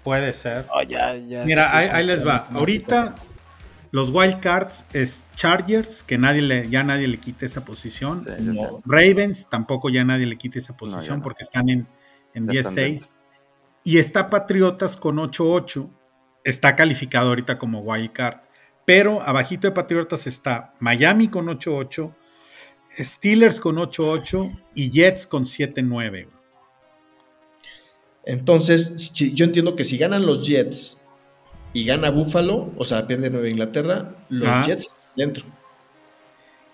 [0.02, 0.64] Puede ser.
[0.72, 1.44] Oh, ya, ya.
[1.44, 2.36] Mira, ahí, ahí les va.
[2.54, 3.14] Ahorita
[3.90, 8.24] los wild cards es Chargers, que nadie le, ya nadie le quite esa posición.
[8.24, 8.82] Sí, no.
[8.84, 11.22] Ravens, tampoco ya nadie le quite esa posición no.
[11.22, 11.86] porque están en,
[12.34, 13.10] en Ya están 10-6.
[13.84, 15.88] Y está Patriotas con 8-8.
[16.44, 18.38] Está calificado ahorita como wild card.
[18.84, 22.14] Pero abajito de Patriotas está Miami con 8-8,
[22.98, 26.26] Steelers con 8-8 y Jets con 7-9.
[28.24, 31.06] entonces si- yo entiendo que si ganan los Jets
[31.72, 34.62] y gana Buffalo, o sea, pierde Nueva Inglaterra, los Ajá.
[34.66, 35.44] Jets dentro.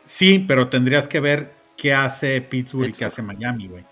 [0.04, 3.84] Sí, pero tendrías que ver qué hace Pittsburgh y qué hace Miami, güey.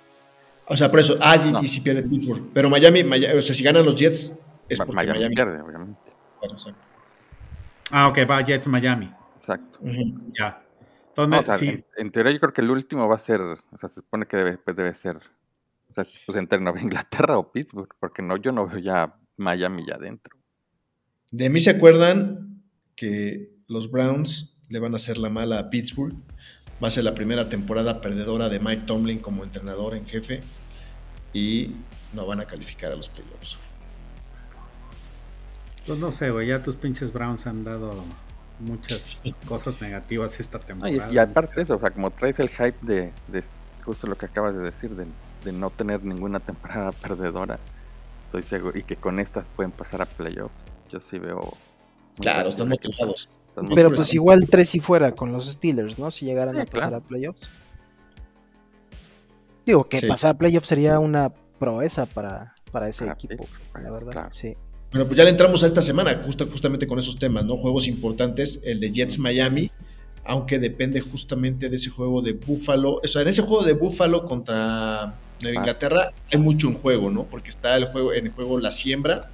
[0.67, 1.63] O sea, por eso, ah, y, No.
[1.63, 2.45] y si pierde Pittsburgh.
[2.55, 4.35] Pero Miami, Maya- o sea, si ganan los Jets,
[4.69, 5.35] es porque Miami, Miami.
[5.35, 6.13] pierde, obviamente.
[6.39, 6.87] Claro, exacto.
[7.91, 9.13] Ah, ok, va Jets Miami.
[9.37, 9.79] Exacto.
[10.39, 10.63] Ya.
[11.17, 13.19] No, Entonces, o sea, sí, en, en teoría yo creo que el último va a
[13.19, 16.81] ser, o sea, se supone que debe, pues debe ser, o sea, pues entre Nueva
[16.81, 20.37] Inglaterra o Pittsburgh, porque no, yo no veo ya Miami ya adentro.
[21.33, 22.63] De mí se acuerdan
[22.95, 26.15] que los Browns le van a hacer la mala a Pittsburgh.
[26.83, 30.41] Va a ser la primera temporada perdedora de Mike Tomlin como entrenador en jefe.
[31.33, 31.75] Y
[32.13, 33.59] no van a calificar a los playoffs.
[35.87, 38.05] pues no sé, güey, ya tus pinches Browns han dado
[38.61, 41.13] muchas cosas negativas esta No, y, temporada.
[41.13, 43.43] y aparte de eso, o sea, como traes el hype de, de
[43.85, 45.07] justo lo que acabas de decir, de,
[45.45, 47.59] de no tener ninguna temporada perdedora,
[48.27, 50.53] estoy seguro, y que con estas pueden pasar a playoffs,
[50.93, 51.41] yo sí veo...
[52.21, 53.41] Claro, están motivados.
[53.49, 56.11] están Pero pues igual tres si fuera con los Steelers, ¿no?
[56.11, 56.97] Si llegaran Sí, a pasar claro.
[56.99, 57.49] a playoffs.
[59.65, 60.07] Digo que Sí.
[60.07, 63.47] pasar a playoffs sería una proeza para, para ese Para equipo,
[63.81, 64.13] la verdad.
[64.13, 64.29] claro.
[64.33, 64.55] Sí.
[64.91, 67.57] Bueno, pues ya le entramos a esta semana, justo, justamente con esos temas, ¿no?
[67.57, 69.71] Juegos importantes, el de Jets Miami,
[70.25, 73.01] aunque depende justamente de ese juego de Buffalo.
[73.03, 75.61] O sea, en ese juego de Buffalo contra Nueva Ah.
[75.61, 77.25] Inglaterra hay mucho en juego, ¿no?
[77.25, 79.31] Porque está el juego, en el juego la siembra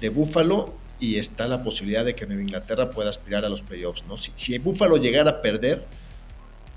[0.00, 4.04] de Buffalo y está la posibilidad de que Nueva Inglaterra pueda aspirar a los playoffs,
[4.06, 4.16] ¿no?
[4.16, 5.84] Si, si Buffalo llegara a perder,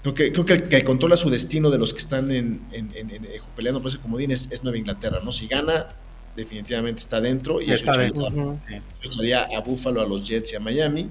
[0.02, 2.92] creo que, creo que el que controla su destino de los que están en, en-
[2.96, 5.32] en- en- peleando por ese comodín es, es Nueva Inglaterra, ¿no?
[5.32, 5.88] Si gana,
[6.36, 8.28] definitivamente está dentro y eso Está echaría- dentro.
[8.28, 8.60] Ujú.
[8.68, 8.76] Sí.
[8.76, 11.10] eso echaría a Buffalo, a los Jets y a Miami.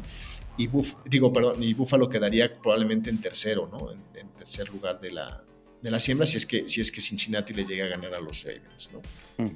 [0.56, 3.90] Y Buff, digo, perdón, y Buffalo quedaría probablemente en tercero, ¿no?
[3.92, 5.42] En, en tercer lugar de la,
[5.82, 8.20] de la siembra, si es, que, si es que Cincinnati le llega a ganar a
[8.20, 9.00] los Ravens, ¿no?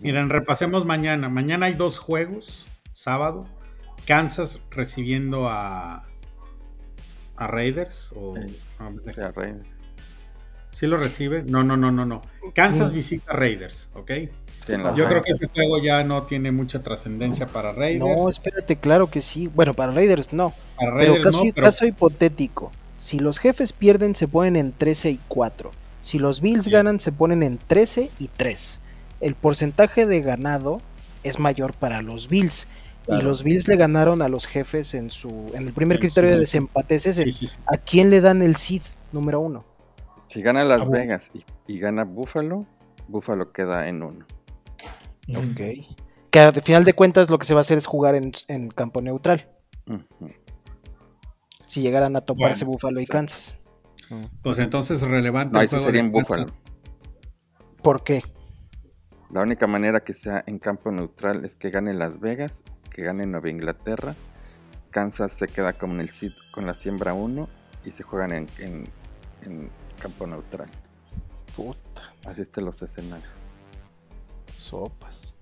[0.00, 1.28] Miren, repasemos mañana.
[1.28, 2.64] Mañana hay dos juegos,
[3.02, 3.46] sábado.
[4.06, 6.04] Kansas recibiendo a,
[7.36, 8.10] a Raiders.
[8.14, 8.56] O, Sí.
[8.80, 9.54] no, O sea, Rey-
[10.72, 11.42] ¿Sí lo recibe?
[11.44, 12.22] No, no, no, no, no.
[12.54, 12.94] Kansas Mm.
[12.94, 14.10] visita a Raiders, ¿ok?
[14.10, 14.28] sí,
[14.72, 15.08] Yo ajá.
[15.08, 18.00] creo que ese juego ya no tiene mucha trascendencia para Raiders.
[18.04, 19.46] No, espérate, claro que sí.
[19.48, 20.50] Bueno, para Raiders no.
[20.76, 22.70] para Pero Raiders caso, no, pero caso hipotético.
[22.96, 25.70] Si los jefes pierden, se ponen en 13 y 4.
[26.00, 26.70] Si los Bills Sí.
[26.70, 28.80] ganan, se ponen en 13 y 3.
[29.20, 30.78] El porcentaje de ganado
[31.24, 32.68] es mayor para los Bills.
[33.08, 36.30] Y los Bills le ganaron a los jefes en su en el primer En criterio
[36.30, 36.94] su- de desempate.
[36.94, 37.32] Es ese.
[37.66, 39.64] ¿A quién le dan el seed número uno?
[40.26, 42.66] Si gana Las A Vegas y, y gana Buffalo,
[43.08, 44.26] Buffalo queda en uno.
[45.34, 45.60] Ok.
[46.30, 48.68] Que al final de cuentas lo que se va a hacer es jugar en, en
[48.68, 49.48] campo neutral.
[51.66, 53.58] Si llegaran a toparse Bueno, Buffalo y Kansas.
[54.42, 55.58] Pues entonces relevante.
[55.58, 56.46] No, juego sería en Buffalo.
[57.82, 58.22] ¿Por qué?
[59.30, 62.62] La única manera que sea en campo neutral es que gane Las Vegas,
[62.98, 64.16] que gane Nueva Inglaterra.
[64.90, 66.10] Kansas se queda con el
[66.50, 67.48] con la siembra 1
[67.84, 68.84] y se juegan en, en-
[69.42, 69.70] en
[70.02, 70.68] campo neutral.
[71.54, 73.30] Puta, Así están los escenarios.
[74.52, 75.36] sopas.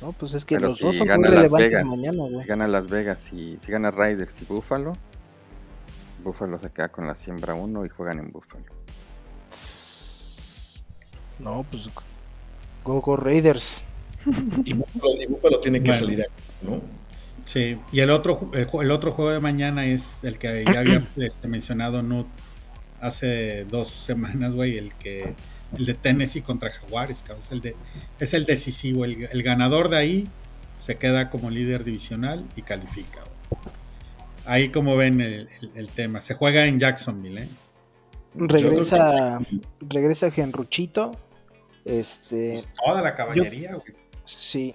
[0.00, 2.46] No, pues es que Pero los si dos son muy relevantes Vegas, mañana, Si güey.
[2.46, 4.94] gana Las Vegas y si gana Riders y Buffalo,
[6.24, 8.64] Buffalo se queda con la siembra 1 y juegan en Buffalo.
[11.38, 11.90] No, pues
[12.82, 13.84] Go Go Raiders.
[14.64, 15.98] Y Buffalo, y Buffalo tiene que Bueno.
[16.06, 16.80] salir aquí, ¿no?
[17.44, 21.48] Sí, y el otro, el, otro juego de mañana es el que ya había este,
[21.48, 22.26] mencionado Nut
[23.00, 25.34] hace dos semanas, güey, el que
[25.76, 27.76] el de Tennessee contra Jaguares, cabrón, es el de
[28.20, 30.28] es el decisivo, el, el ganador de ahí
[30.76, 33.20] se queda como líder divisional y califica.
[33.20, 33.62] güey.
[34.46, 37.48] Ahí como ven el, el- el tema, se juega en Jacksonville, ¿eh?
[38.34, 39.40] Regresa,
[39.80, 41.12] regresa Genruchito.
[41.84, 43.94] Este, Toda la caballería, güey.
[44.30, 44.74] Sí.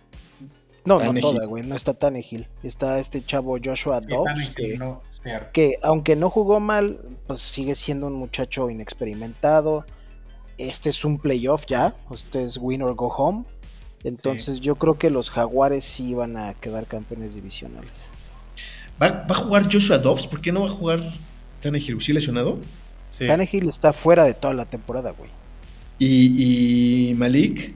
[0.86, 1.64] No, no toda, güey.
[1.64, 2.48] No está Tannehill.
[2.62, 5.02] Está este chavo Joshua Dobbs, no,
[5.54, 9.86] que aunque no jugó mal, pues sigue siendo un muchacho inexperimentado.
[10.58, 11.96] Este es un playoff ya.
[12.12, 13.46] Este es win or go home.
[14.04, 18.12] Entonces yo creo que los jaguares sí van a quedar campeones divisionales.
[19.02, 20.28] ¿Va, va a jugar Joshua Dobbs?
[20.28, 21.00] ¿Por qué no va a jugar
[21.62, 22.02] Tannehill?
[22.02, 22.60] ¿Sí lesionado?
[23.12, 23.26] Sí.
[23.26, 25.30] Tannehill está fuera de toda la temporada, güey.
[26.00, 27.74] Y, y Malik.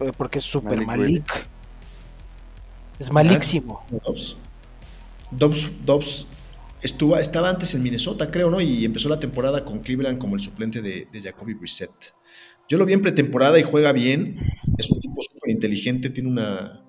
[0.00, 1.48] Eh, Porque es super Malik Malik.
[2.98, 3.84] Es malísimo.
[3.90, 4.36] Dobbs.
[5.30, 6.26] Dobbs, Dobbs
[6.82, 8.60] estuvo, estaba antes en Minnesota, creo, ¿no?
[8.60, 11.90] Y empezó la temporada con Cleveland como el suplente de, de Jacoby Brissett.
[12.68, 14.36] Yo lo vi en pretemporada y juega bien.
[14.78, 16.84] Es un tipo súper inteligente, tiene una,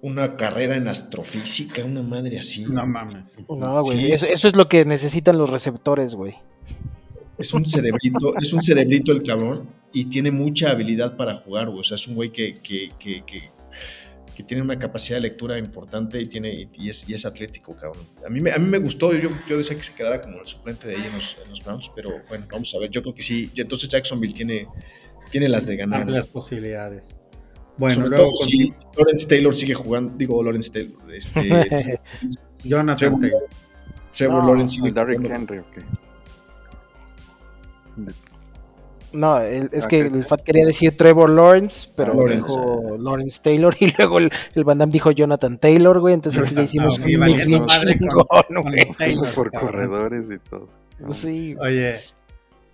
[0.00, 2.64] una carrera en astrofísica, una madre así.
[2.64, 3.24] No mames.
[3.48, 3.98] No, güey.
[3.98, 4.12] Sí.
[4.12, 6.34] Eso, eso es lo que necesitan los receptores, güey.
[7.38, 11.80] Es un cerebrito, es un cerebrito el cabrón y tiene mucha habilidad para jugar, güey.
[11.80, 13.50] O sea, es un güey que, que, que, que-
[14.34, 18.02] que tiene una capacidad de lectura importante y tiene y es, y es atlético, cabrón.
[18.26, 20.46] A mí, me, a mí me gustó, yo, yo decía que se quedara como el
[20.46, 22.88] suplente de ahí en los, en los Browns, pero bueno, vamos a ver.
[22.88, 23.50] Yo creo que sí.
[23.54, 24.66] Y entonces Jacksonville tiene,
[25.30, 26.00] tiene las de ganar.
[26.02, 27.08] Amplias posibilidades.
[27.76, 31.98] Bueno, Sobre luego todo con si Lawrence Taylor sigue jugando, digo Lawrence Taylor, este,
[32.64, 33.42] Jonathan Trevor, Taylor.
[34.16, 35.52] Trevor No, Lawrence sigue Derrick jugando.
[35.54, 35.80] Henry, ¿o qué?
[39.12, 42.54] No, el- es Ah, que el Fat quería decir Trevor Lawrence, pero Lawrence.
[42.58, 46.14] dijo Lawrence Taylor y luego el, el Van Damme dijo Jonathan Taylor, güey.
[46.14, 48.26] Entonces aquí ya hicimos Ah, un mix bien chingón,
[48.62, 48.86] güey.
[49.34, 49.70] Por cabrón.
[49.70, 50.68] corredores y todo.
[51.08, 51.96] Sí, Oye,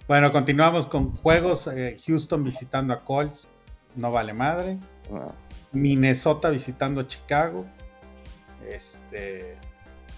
[0.07, 1.67] bueno, continuamos con juegos.
[1.75, 3.49] eh, Houston visitando a Colts,
[3.97, 4.79] no vale madre.
[5.13, 5.33] Ah,
[5.73, 7.67] Minnesota visitando a Chicago.
[8.71, 9.57] Este.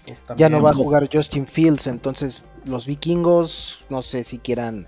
[0.05, 4.87] Pues, ya no va a jugar Justin Fields, entonces los vikingos no sé si quieran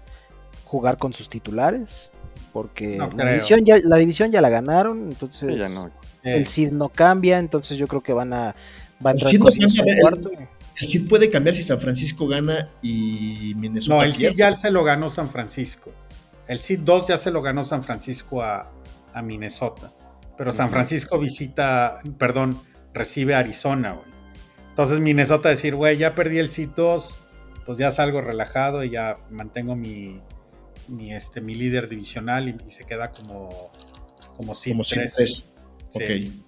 [0.66, 2.12] jugar con sus titulares,
[2.52, 5.92] porque No la, división ya, la división ya la ganaron, entonces sí, ya no.
[6.24, 8.56] El seed no cambia, entonces yo creo que van a,
[9.06, 9.50] va a El seed no
[10.02, 10.32] cuarto.
[10.32, 14.16] El sí puede cambiar si San Francisco gana y Minnesota no, el.
[14.16, 15.92] Seed ya se lo ganó San Francisco.
[16.48, 18.72] El Seed 2 ya se lo ganó San Francisco a,
[19.14, 19.92] a Minnesota.
[20.38, 20.70] Pero San.
[20.70, 22.60] Francisco visita, perdón,
[22.94, 24.13] recibe a Arizona, güey.
[24.74, 27.18] Entonces Minnesota decir, güey, ya perdí el Seed 2,
[27.66, 30.20] pues ya salgo relajado y ya mantengo mi,
[30.88, 33.70] mi, este, mi líder divisional y, y se queda como,
[34.36, 35.14] como Seed Como 3.
[35.16, 35.54] 3.
[35.92, 36.34] Sí.
[36.34, 36.44] Ok.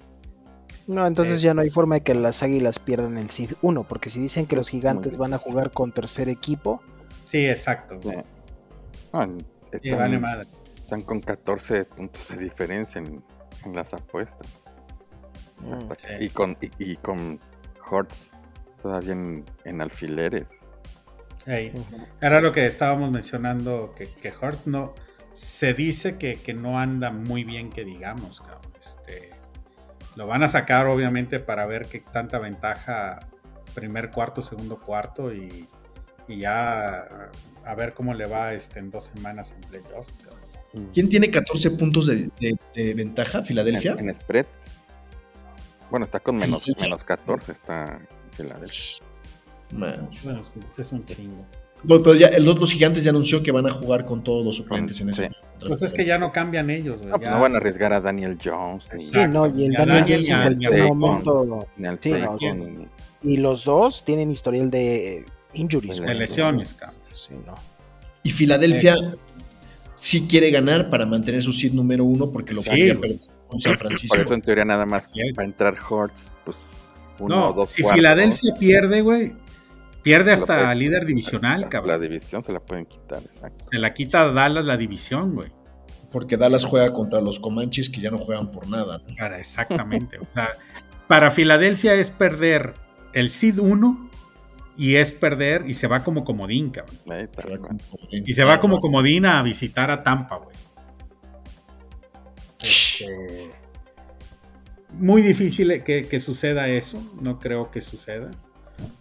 [0.88, 3.88] No, entonces Eh, ya no hay forma de que las águilas pierdan el seed 1,
[3.88, 6.82] porque si dicen que los gigantes van a jugar con tercer equipo,
[7.24, 7.96] Sí, exacto.
[8.02, 8.08] Sí.
[8.10, 8.24] güey.
[9.14, 9.28] Ah,
[9.72, 10.48] Sí, están, vale madre.
[10.76, 13.24] están con 14 puntos de diferencia en,
[13.66, 14.48] en las apuestas.
[15.60, 17.40] mm, Y con, y, y con
[17.90, 18.32] Hortz
[18.82, 20.46] todavía en, en alfileres.
[21.74, 21.98] Ujú.
[22.22, 24.94] Era lo que estábamos mencionando, que, que Hurt no.
[25.34, 28.62] Se dice que, que no anda muy bien, que digamos, cabrón.
[28.80, 29.32] Este,
[30.16, 33.20] lo van a sacar, obviamente, para ver qué tanta ventaja
[33.74, 35.68] primer cuarto, segundo cuarto y,
[36.28, 37.30] y ya
[37.66, 40.90] a ver cómo le va este, en dos semanas en playoffs, cabrón.
[40.94, 43.42] ¿Quién tiene 14 puntos de, de- de ventaja?
[43.44, 43.96] ¿Filadelfia?
[43.98, 44.46] En, en spread.
[45.96, 47.54] Bueno, está con menos, menos 14.
[47.54, 49.06] Está Filadelfia.
[49.72, 50.10] Man.
[50.26, 50.44] Bueno,
[50.78, 51.46] es un chingo.
[51.84, 54.58] Bueno, pero ya, los, los gigantes ya anunció que van a jugar con todos los
[54.58, 55.30] suplentes en ese.
[55.30, 55.36] Sí.
[55.66, 57.12] Pues es que ya no cambian ellos, güey.
[57.12, 60.02] No, pues no van a arriesgar a Daniel Jones ni, Sí, no, y el Daniel
[60.02, 62.50] Daniel Jones ni en cualquier momento, ni al Sí, no, sí.
[63.24, 66.78] y los dos tienen historial de eh, injuries, De güey, lesiones,
[67.46, 67.56] no.
[68.22, 68.98] Y Filadelfia
[69.96, 73.60] sí quiere ganar para mantener su seed número uno porque lo Sí, podría perder con
[73.60, 74.16] San Francisco.
[74.18, 75.38] Por eso en teoría nada más Así es.
[75.38, 76.58] va a entrar Hortz, pues
[77.20, 77.98] uno no, o dos si cuartos.
[78.00, 79.34] Filadelfia pierde, güey,
[80.04, 82.02] pierde hasta puede- líder divisional, La cabrón.
[82.02, 83.66] división se la pueden quitar, exacto.
[83.72, 85.52] Se la quita a Dallas la división, güey.
[86.12, 89.00] Porque Dallas juega contra los Comanches que ya no juegan por nada.
[89.00, 89.16] ¿no?
[89.16, 90.18] Cara, exactamente.
[90.20, 90.50] o sea,
[91.08, 92.74] para Filadelfia es perder
[93.14, 94.10] el Seed 1
[94.78, 96.98] y es perder y se va como comodín, cabrón.
[97.10, 97.28] Ahí
[98.12, 100.56] Y se va como comodín a visitar a Tampa, güey.
[102.66, 103.52] Este,
[104.94, 107.02] muy difícil que, suceda eso.
[107.22, 108.32] No creo que suceda.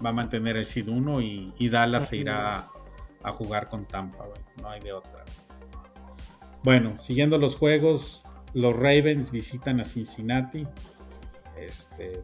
[0.05, 2.69] Va a mantener el Seed 1 y, Dallas se irá
[3.23, 4.25] a jugar con Tampa.
[4.61, 5.25] No hay de otra.
[6.63, 8.23] Bueno, siguiendo los juegos,
[8.55, 10.67] Los Ravens visitan a Cincinnati.
[11.59, 12.23] Este,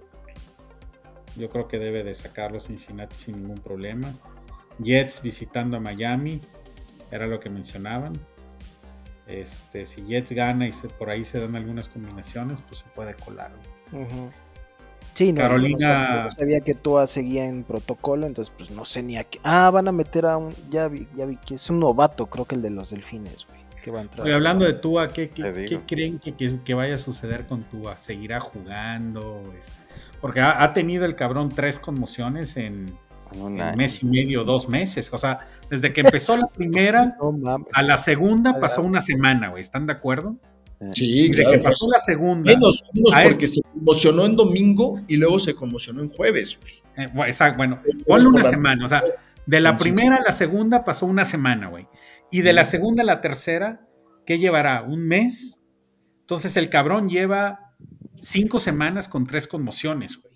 [1.36, 4.12] yo creo que debe de sacarlo Cincinnati sin ningún problema.
[4.78, 6.40] Jets visitando a Miami.
[7.10, 8.12] Era lo que mencionaban.
[9.30, 13.52] Este, si Jets gana y por ahí se dan algunas combinaciones, pues se puede colar.
[15.14, 16.24] Sí, no, Carolina.
[16.24, 19.38] No sabía, que Tua seguía en protocolo, entonces pues no sé ni a qué.
[19.44, 20.52] Ah, van a meter a un.
[20.68, 23.60] Ya vi, ya vi que es un novato, creo que el de los delfines, güey.
[23.82, 24.30] Que va a entrar.
[24.30, 27.96] hablando de Tua, ¿qué, qué, creen que, que, vaya a suceder con Tua?
[27.96, 29.42] ¿Seguirá jugando?
[30.20, 32.94] Porque ha, tenido el cabrón tres conmociones en,
[33.36, 35.12] un mes y medio, dos meses.
[35.12, 37.16] O sea, desde que empezó la primera
[37.72, 39.60] a la segunda pasó una semana, güey.
[39.60, 40.36] ¿Están de acuerdo?
[40.94, 41.52] Sí, claro.
[41.52, 42.52] Que pasó la segunda.
[42.52, 42.82] Menos,
[43.22, 46.74] porque se conmocionó en domingo y luego se conmocionó en jueves, güey.
[46.96, 48.84] Eh, exacto, bueno, ponle una semana.
[48.84, 49.02] O sea,
[49.46, 51.86] de la primera a la segunda pasó una semana, güey.
[52.30, 53.86] Y de la segunda a la tercera,
[54.24, 54.82] ¿qué llevará?
[54.82, 55.62] ¿Un mes?
[56.20, 57.74] Entonces el cabrón lleva
[58.20, 60.29] cinco semanas con tres conmociones, güey.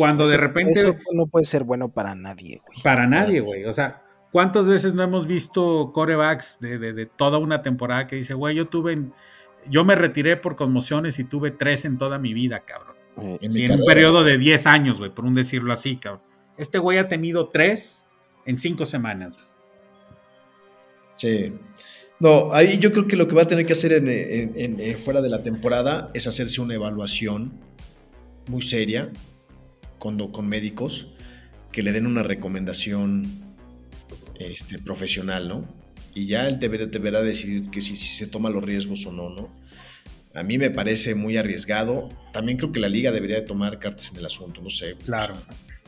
[0.00, 0.72] Cuando de repente.
[0.72, 2.82] Eso no puede ser bueno para nadie, güey.
[2.82, 3.64] Para nadie, güey.
[3.66, 8.54] O sea, ¿Cuántas veces no hemos visto corebacks de, toda una temporada que dice, güey,
[8.54, 8.98] yo tuve,
[9.68, 12.94] yo me retiré por conmociones y tuve tres en toda mi vida, cabrón?
[13.20, 16.22] Eh, en, un periodo de 10 años, güey, por un decirlo así, cabrón.
[16.56, 18.06] Este güey ha tenido tres
[18.46, 19.36] en cinco semanas.
[21.16, 21.52] Sí.
[22.20, 25.28] No, ahí yo creo que lo que va a tener que hacer en, fuera de
[25.28, 27.52] la temporada es hacerse una evaluación
[28.48, 29.10] muy seria
[30.00, 31.12] con, con médicos
[31.70, 33.28] que le den una recomendación
[34.40, 35.68] este, profesional, ¿no?
[36.14, 39.48] Y ya él deberá, deberá decidir que si, se toma los riesgos o no, ¿no?
[40.34, 42.08] A mí me parece muy arriesgado.
[42.32, 44.96] También creo que la liga debería de tomar cartas en el asunto, no sé.
[45.04, 45.34] Claro.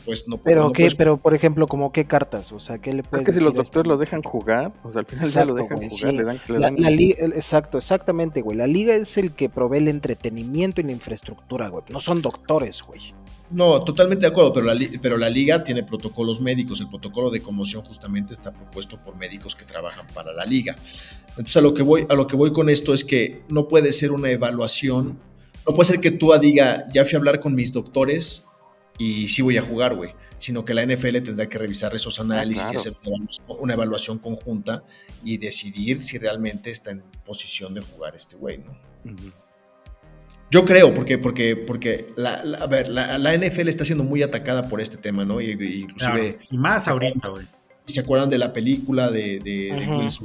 [0.05, 3.25] Pues no, pero qué, pero por ejemplo, como qué cartas, o sea, qué le puedes
[3.25, 3.35] decir?
[3.35, 6.15] que si los doctores lo dejan jugar, o sea, al final ya lo dejan jugar,
[6.15, 6.75] le dan, le dan...
[6.79, 8.57] La, exacto, exactamente, güey.
[8.57, 11.85] La liga es el que provee el entretenimiento y la infraestructura, güey.
[11.91, 13.15] No son doctores, güey.
[13.53, 16.81] No, totalmente de acuerdo, pero la, pero la liga tiene protocolos médicos.
[16.81, 20.75] El protocolo de conmoción justamente está propuesto por médicos que trabajan para la liga.
[21.31, 23.93] Entonces a lo que voy, a lo que voy con esto es que no puede
[23.93, 25.19] ser una evaluación,
[25.67, 28.45] no puede ser que tú diga, ya fui a hablar con mis doctores
[28.99, 30.15] y sí voy a jugar, güey.
[30.39, 32.97] Sino que la NFL tendrá que revisar esos ah, análisis y hacer
[33.47, 34.83] una evaluación conjunta
[35.23, 38.77] y decidir si realmente está en posición de jugar este güey, ¿no?
[40.51, 44.81] Yo creo, porque, porque, porque la, a ver, la, NFL está siendo muy atacada por
[44.81, 45.41] este tema, ¿no?
[45.41, 46.41] Y, inclusive.
[46.51, 47.47] y más ahorita, güey.
[47.87, 49.71] ¿Se acuerdan de la película de, de,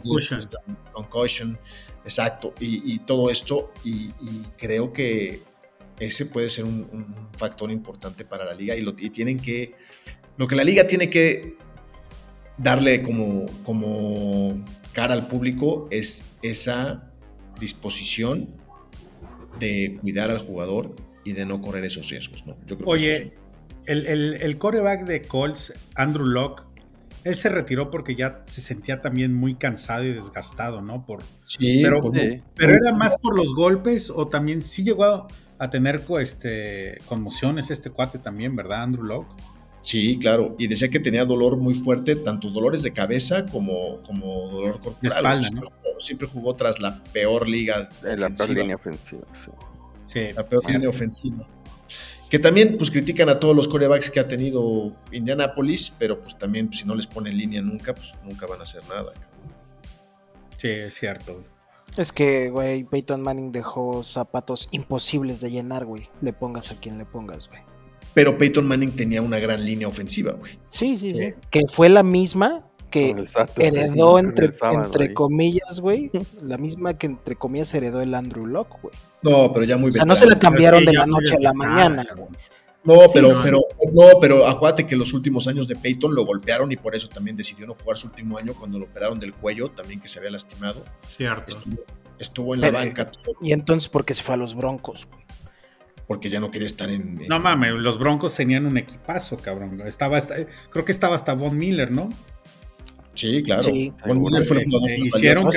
[0.03, 0.53] Will Smith?
[0.91, 1.57] Concussion.
[2.03, 2.53] Exacto.
[2.59, 3.71] Y, todo esto.
[3.83, 4.09] Y,
[4.57, 5.41] creo que
[5.99, 8.75] ese puede ser un, factor importante para la liga.
[8.75, 9.73] Y, lo, tienen que.
[10.37, 11.55] Lo que la liga tiene que
[12.57, 17.11] darle como, como cara al público es esa
[17.59, 18.49] disposición
[19.59, 22.45] de cuidar al jugador y de no correr esos riesgos.
[22.45, 22.55] ¿no?
[22.85, 23.33] Oye,
[23.85, 24.05] el,
[24.39, 26.63] el, coreback de Colts, Andrew Locke,
[27.23, 31.05] él se retiró porque ya se sentía también muy cansado y desgastado, ¿no?
[31.05, 32.01] Por, sí, pero,
[32.55, 35.27] pero era más por los golpes o también sí llegó a,
[35.69, 39.29] tener este, conmociones este cuate también, ¿verdad, Andrew Locke?
[39.81, 40.55] Sí, claro.
[40.59, 44.97] Y decía que tenía dolor muy fuerte, tanto dolores de cabeza como, como dolor corporal.
[45.01, 45.61] De espalda, ¿no?
[45.99, 47.89] siempre jugó tras la peor liga.
[48.03, 49.23] La peor línea ofensiva.
[50.05, 50.21] Sí.
[50.35, 51.47] la peor línea ofensiva.
[52.29, 56.71] Que también pues critican a todos los corebacks que ha tenido Indianapolis, pero pues también
[56.73, 59.13] si no les ponen línea nunca, pues nunca van a hacer nada.
[60.57, 61.43] Sí, es cierto.
[61.97, 66.09] Es que, güey, Peyton Manning dejó zapatos imposibles de llenar, güey.
[66.21, 67.61] Le pongas a quien le pongas, güey.
[68.13, 70.59] Pero Peyton Manning tenía una gran línea ofensiva, güey.
[70.67, 71.33] Sí, sí, sí.
[71.49, 73.15] Que fue la misma que
[73.57, 76.09] heredó entre, entre comillas, güey,
[76.41, 78.95] la misma que entre comillas heredó el Andrew Locke, güey.
[79.21, 80.01] No, pero ya muy bien.
[80.01, 82.29] O sea, no se la cambiaron de la noche a la mañana, güey.
[82.87, 83.59] No, pero, pero,
[83.91, 87.35] no, pero acuérdate que los últimos años de Peyton lo golpearon y por eso también
[87.35, 90.31] decidió no jugar su último año cuando lo operaron del cuello, también que se había
[90.31, 90.85] lastimado.
[91.17, 91.57] Cierto.
[92.17, 93.11] Estuvo, en la banca.
[93.41, 95.05] Y entonces, ¿por qué se fue a los Broncos?
[96.07, 97.25] Porque ya no quería estar en.
[97.27, 99.81] No mames, los Broncos tenían un equipazo, cabrón.
[99.85, 102.09] Estaba, creo que estaba hasta Von Miller, ¿no?
[103.15, 103.63] Sí, claro.
[103.63, 103.91] Sí.
[104.97, 105.47] hicieron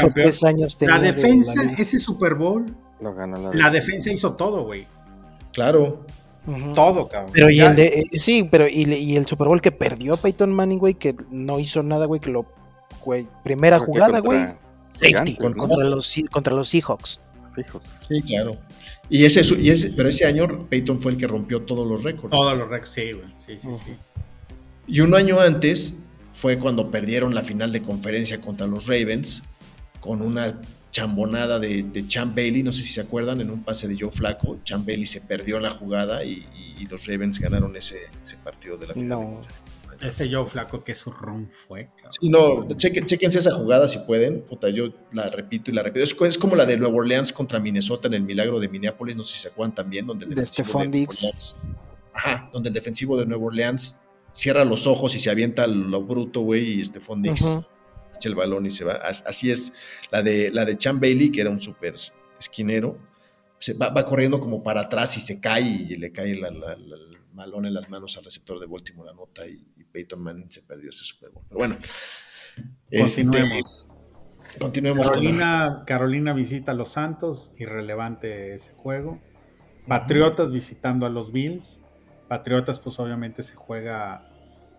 [0.45, 2.67] Años la defensa, ese Super Bowl,
[3.53, 4.87] la, defensa hizo todo, güey.
[5.53, 6.05] Claro.
[6.75, 7.31] Todo, cabrón.
[7.33, 10.79] Pero y el de, eh, sí, pero y, el Super Bowl que perdió Peyton Manning,
[10.79, 12.47] güey, que no hizo nada, güey, que lo,
[13.05, 14.47] güey, primera jugada, güey,
[14.87, 17.21] safety contra, los, contra los Seahawks.
[18.09, 18.57] Sí, claro.
[19.09, 22.31] Y ese, y ese, pero ese año Peyton fue el que rompió todos los récords.
[22.31, 23.27] Todos los récords, sí, güey.
[23.39, 23.97] Sí, sí, sí.
[24.87, 25.95] Y un año antes,
[26.33, 29.43] fue cuando perdieron la final de conferencia contra los Ravens
[30.01, 30.61] con una
[30.91, 34.11] chambonada de, de Chan Bailey, no sé si se acuerdan, en un pase de Joe
[34.11, 38.37] Flaco, Chan Bailey se perdió la jugada y, y- y los Ravens ganaron ese, ese
[38.39, 39.09] partido de la final.
[39.09, 39.41] No.
[40.01, 41.91] Ese Joe Flaco que su ron fue.
[41.95, 42.13] cabrón.
[42.19, 44.41] Sí, no, chequen, chequense esa jugada si pueden.
[44.41, 46.03] Puta, yo la repito y la repito.
[46.03, 49.25] Es, es como la de Nueva Orleans contra Minnesota en el milagro de Minneapolis, no
[49.25, 51.23] sé si se acuerdan también, donde el De Stephon Diggs.
[51.25, 51.57] Orleans-
[52.15, 54.01] Ajá, donde el defensivo de Nueva Orleans
[54.33, 57.45] cierra los ojos y se avienta lo bruto, güey, y Stephon Diggs.
[58.21, 58.93] Echa el balón y se va.
[58.95, 59.73] As- Así es.
[60.13, 61.95] La de, la de Chan Bailey, que era un súper
[62.39, 62.99] esquinero,
[63.59, 66.77] se va, va corriendo como para atrás y se cae y le cae la- la-
[66.77, 70.51] la- el balón en las manos al receptor de Baltimore, anota y, y Peyton Manning
[70.51, 71.45] se perdió ese Super Bowl.
[71.49, 71.77] Pero bueno.
[72.91, 73.87] este, Continuemos.
[74.59, 79.21] continuemos con la- Carolina, Carolina visita a los Santos, irrelevante ese juego.
[79.87, 81.81] Patriotas visitando a los Bills.
[82.29, 84.29] Patriotas, pues obviamente se juega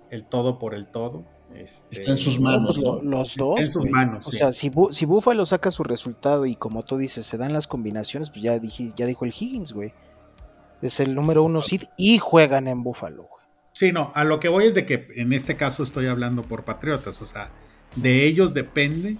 [0.10, 1.26] el todo por el todo.
[1.56, 2.76] Este, Está en sus manos.
[2.76, 3.18] pues lo- ¿no?
[3.20, 3.60] los dos.
[3.60, 4.38] en sus manos, O sí.
[4.38, 7.68] sea, si, Bu- si Buffalo saca su resultado y como tú dices, se dan las
[7.68, 9.94] combinaciones, pues ya, dije, ya dijo el Higgins, güey.
[10.82, 13.42] Es el número uno seed y juegan en Buffalo, güey.
[13.74, 16.66] Sí, no, a lo que voy es de que en este caso estoy hablando por
[16.66, 17.22] Patriotas.
[17.22, 17.52] O sea,
[17.96, 19.18] de ellos depende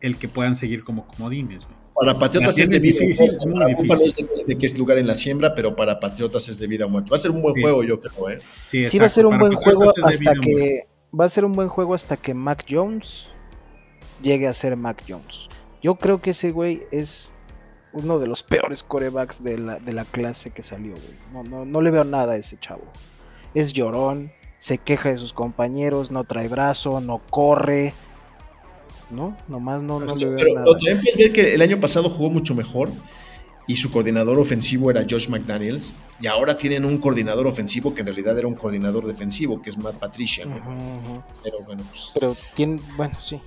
[0.00, 1.64] el que puedan seguir como comodines.
[1.64, 1.76] güey.
[1.94, 3.86] Para Patriotas es de vida o difícil, Para difícil.
[3.86, 6.66] Búfalo es de, de que es lugar en la siembra, pero para Patriotas es de
[6.66, 7.08] vida o muerte.
[7.10, 7.62] Va a ser un buen Sí.
[7.62, 8.38] juego, yo creo, ¿eh?
[8.66, 10.86] Sí, Sí va a ser un para buen juego Patriotas hasta o que
[11.18, 13.28] va a ser un buen juego hasta que Mac Jones
[14.22, 15.48] llegue a ser Mac Jones.
[15.82, 17.32] Yo creo que ese güey es
[17.92, 21.18] uno de los peores corebacks de la, de la clase que salió, güey.
[21.32, 22.84] No, no, no le veo nada a ese chavo.
[23.54, 27.92] Es llorón, se queja de sus compañeros, no trae brazo, no corre.
[29.10, 29.36] ¿No?
[29.48, 30.64] Nomás no, no le veo Pero nada.
[30.64, 32.88] pero también puedes ver que el año pasado jugó mucho mejor
[33.66, 38.06] y su coordinador ofensivo era Josh McDaniels y ahora tienen un coordinador ofensivo que en
[38.06, 40.44] realidad era un coordinador defensivo, que es Matt Patricia.
[41.42, 43.40] Pero bueno, pues, Pero tiene, bueno, sí.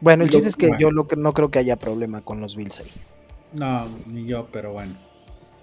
[0.00, 0.80] Bueno, el chiste es que bueno.
[0.80, 2.90] yo lo que no creo que haya problema con los Bills ahí.
[3.52, 4.94] No, ni yo, pero bueno.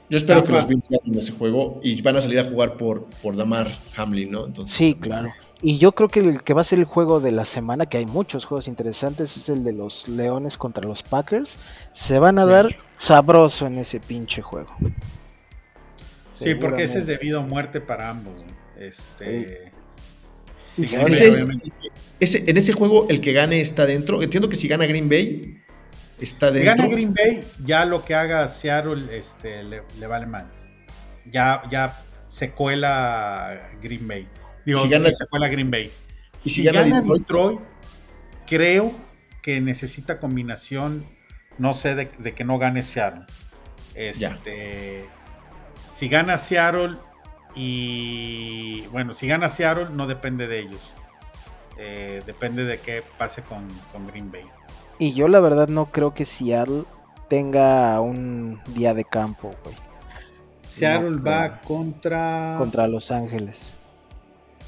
[0.09, 3.05] Yo espero que los Bills ganen ese juego y van a salir a jugar por,
[3.21, 4.45] por Damar Hamlin, ¿no?
[4.45, 5.31] Entonces, Sí, claro.
[5.61, 7.97] Y yo creo que el que va a ser el juego de la semana, que
[7.97, 11.57] hay muchos juegos interesantes, es el de los Leones contra los Packers.
[11.93, 14.71] Se van a dar sabroso en ese pinche juego.
[16.31, 18.33] Sí, porque ese es debido a muerte para ambos.
[18.79, 19.71] Este.
[20.77, 21.47] Sí, es-
[22.19, 24.21] ese- en ese juego el que gane está dentro.
[24.21, 25.57] Entiendo que si gana Green Bay,
[26.19, 30.51] está Si gana Green Bay, ya lo que haga Seattle este, le, le vale mal.
[31.25, 34.27] Ya, ya se cuela Green Bay.
[34.65, 35.91] Digo, Si gana- se cuela Green Bay.
[36.37, 37.19] si si, gana gana, Detroit?
[37.21, 37.59] Detroit,
[38.47, 38.95] creo
[39.41, 41.05] que necesita combinación,
[41.57, 43.23] no sé, de, de que no gane Seattle.
[43.95, 45.05] Este,
[45.89, 46.97] si gana Seattle
[47.55, 50.93] y bueno, si gana Seattle no depende de ellos.
[51.79, 54.45] Eh, depende de qué pase con, con Green Bay.
[54.99, 56.83] Y yo la verdad no creo que Seattle
[57.29, 59.75] tenga un día de campo, güey,
[60.65, 63.73] Seattle No va contra, contra Los Ángeles.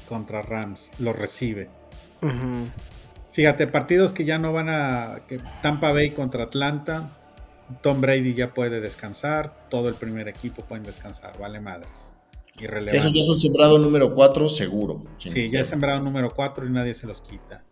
[0.08, 1.68] contra Rams, lo recibe.
[3.32, 5.20] Fíjate, partidos que ya no van a.
[5.28, 7.16] Que Tampa Bay contra Atlanta.
[7.82, 9.68] Tom Brady ya puede descansar.
[9.70, 11.38] Todo el primer equipo pueden descansar.
[11.38, 11.88] Vale madres.
[12.58, 12.98] Irrelevante.
[12.98, 15.04] Esos ya son sembrado número 4, seguro.
[15.16, 17.62] Sí, ya es sembrado número 4 y nadie se los quita.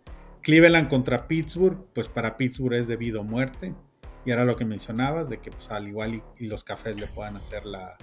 [0.43, 3.75] Cleveland contra Pittsburgh, pues para Pittsburgh es debido a muerte.
[4.25, 7.07] Y ahora lo que mencionabas, de que pues, al igual y, y los cafés le
[7.07, 7.97] puedan hacer la,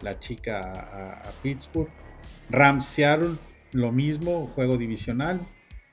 [0.00, 1.90] la chica a, a Pittsburgh.
[2.50, 3.36] Rams Seattle,
[3.72, 5.40] lo mismo, juego divisional.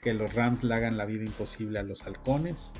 [0.01, 2.71] Que los Rams le hagan la vida imposible a los halcones.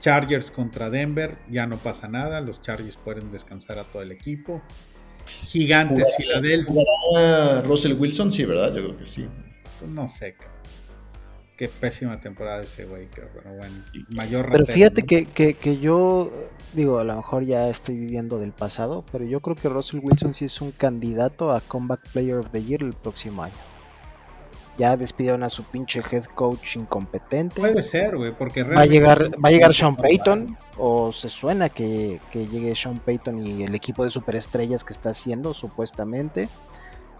[0.00, 2.40] Chargers contra Denver, ya no pasa nada.
[2.40, 4.60] Los Chargers pueden descansar a todo el equipo.
[5.26, 6.74] Gigantes Filadelfia.
[6.74, 8.32] ¿Jugará Russell Wilson?
[8.32, 8.74] Sí, ¿verdad?
[8.74, 9.28] Yo creo que sí.
[9.78, 10.34] Pues no sé.
[11.60, 13.84] Qué pésima temporada ese güey, pero bueno.
[14.08, 15.06] Mayor Pero ratero, fíjate ¿no?
[15.06, 16.32] que, que, que yo,
[16.72, 20.32] digo, a lo mejor ya estoy viviendo del pasado, pero yo creo que Russell Wilson
[20.32, 23.52] sí es un candidato a Comeback Player of the Year el próximo año.
[24.78, 27.60] Ya despidieron a su pinche head coach incompetente.
[27.60, 31.28] Puede ser, güey, porque Va a realmente llegar, va a llegar Sean Payton, o se
[31.28, 36.48] suena que, que llegue Sean Payton y el equipo de superestrellas que está haciendo, supuestamente.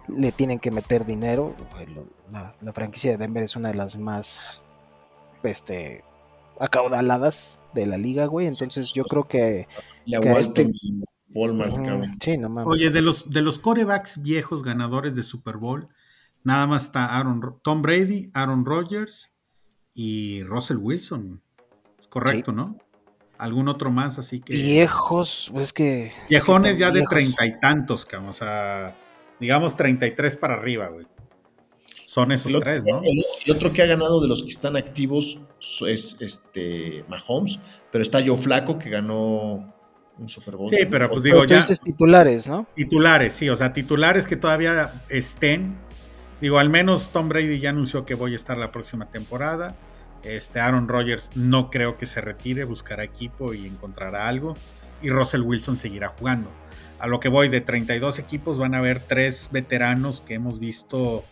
[0.08, 1.54] Le tienen que meter dinero.
[2.32, 4.62] La, la franquicia de Denver es una de las más
[5.42, 6.04] este,
[6.58, 8.46] acaudaladas de la liga, güey.
[8.46, 9.66] Entonces yo creo que.
[10.06, 10.70] Que este-
[11.32, 11.72] Walmart,
[12.22, 12.66] sí, no mames.
[12.66, 15.88] Oye, de los, de los corebacks viejos ganadores de Super Bowl,
[16.42, 19.32] nada más está Aaron, Ro- Tom Brady, Aaron Rodgers
[19.94, 21.40] y Russell Wilson.
[22.00, 22.76] Es correcto, ¿no?
[23.38, 24.54] Algún otro más, así que.
[24.54, 26.12] Viejos, pues es que.
[26.28, 28.30] Viejones ya de treinta y tantos, cabrón.
[28.30, 28.96] O sea,
[29.40, 31.06] digamos 33 para arriba, güey.
[32.04, 33.00] son esos otro, tres, ¿no?
[33.02, 35.40] el otro que ha ganado de los que están activos
[35.86, 37.58] es este Mahomes,
[37.90, 39.74] pero está Joe Flaco que ganó
[40.18, 40.68] un Super Bowl.
[40.68, 40.90] Sí, también.
[40.90, 42.66] pero pues Pero digo, tú ya dices titulares, ¿no?
[42.76, 45.78] titulares, sí, o sea, titulares que todavía estén.
[46.40, 49.76] Digo, al menos Tom Brady ya anunció que voy a estar la próxima temporada.
[50.22, 54.54] Este Aaron Rodgers no creo que se retire, buscará equipo y encontrará algo.
[55.02, 56.50] Y Russell Wilson seguirá jugando.
[56.98, 61.24] A lo que voy, de 32 equipos van a haber tres veteranos que hemos visto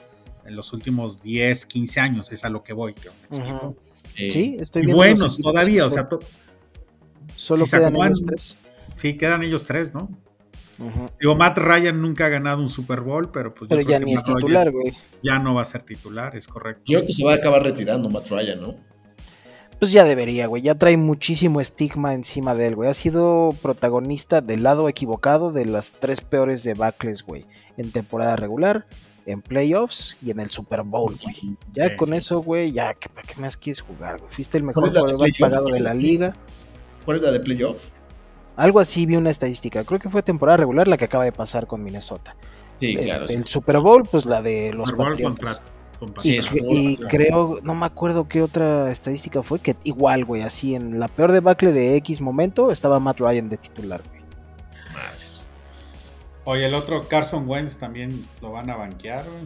[0.47, 2.33] en los últimos 10, 15 años.
[2.33, 2.95] Es a lo que voy.
[3.31, 3.77] ¿me explico?
[4.17, 5.03] Eh, Sí, estoy Y viendo.
[5.05, 6.19] los buenos todavía, o sea, to-
[7.37, 8.59] solo si quedan ellos tres.
[8.97, 10.09] sí, quedan ellos tres, ¿no?
[11.21, 13.99] Digo, Matt Ryan nunca ha ganado un Super Bowl, pero pues yo Pero creo ya
[13.99, 14.93] que ni es Matt titular, güey.
[15.25, 16.83] Ya no va a ser titular, es correcto.
[16.87, 18.77] Yo creo que se va a acabar retirando Matt Ryan, ¿no?
[19.79, 20.63] Pues ya debería, güey.
[20.63, 22.91] Ya trae muchísimo estigma encima de él, güey.
[22.91, 27.47] Ha sido protagonista del lado equivocado de las tres peores debacles, güey.
[27.77, 28.87] En temporada regular,
[29.25, 31.57] en playoffs y en el Super Bowl, güey.
[31.73, 32.15] Ya Sí, con sí.
[32.17, 34.33] eso, güey, ya, ¿qué, ¿para qué más quieres jugar, güey?
[34.33, 35.39] Fuiste el ¿Cuál mejor playoff?
[35.39, 36.33] pagado de la liga.
[37.05, 37.91] ¿Cuál es la de playoff?
[38.57, 39.85] Algo así vi una estadística.
[39.85, 42.35] Creo que fue temporada regular la que acaba de pasar con Minnesota.
[42.81, 43.27] Sí, claro.
[43.27, 43.35] Este.
[43.35, 45.59] El Super Bowl, pues la de los Super Bowl Patriotas.
[45.61, 45.78] contra-
[46.23, 47.09] Y, es y claro.
[47.11, 51.33] creo, no me acuerdo qué otra estadística fue, que igual, güey, así en la peor
[51.33, 54.23] debacle de X momento estaba Matt Ryan de titular, güey.
[54.93, 55.47] Madres.
[56.45, 59.43] Oye, el otro Carson Wentz también lo van a banquear, güey.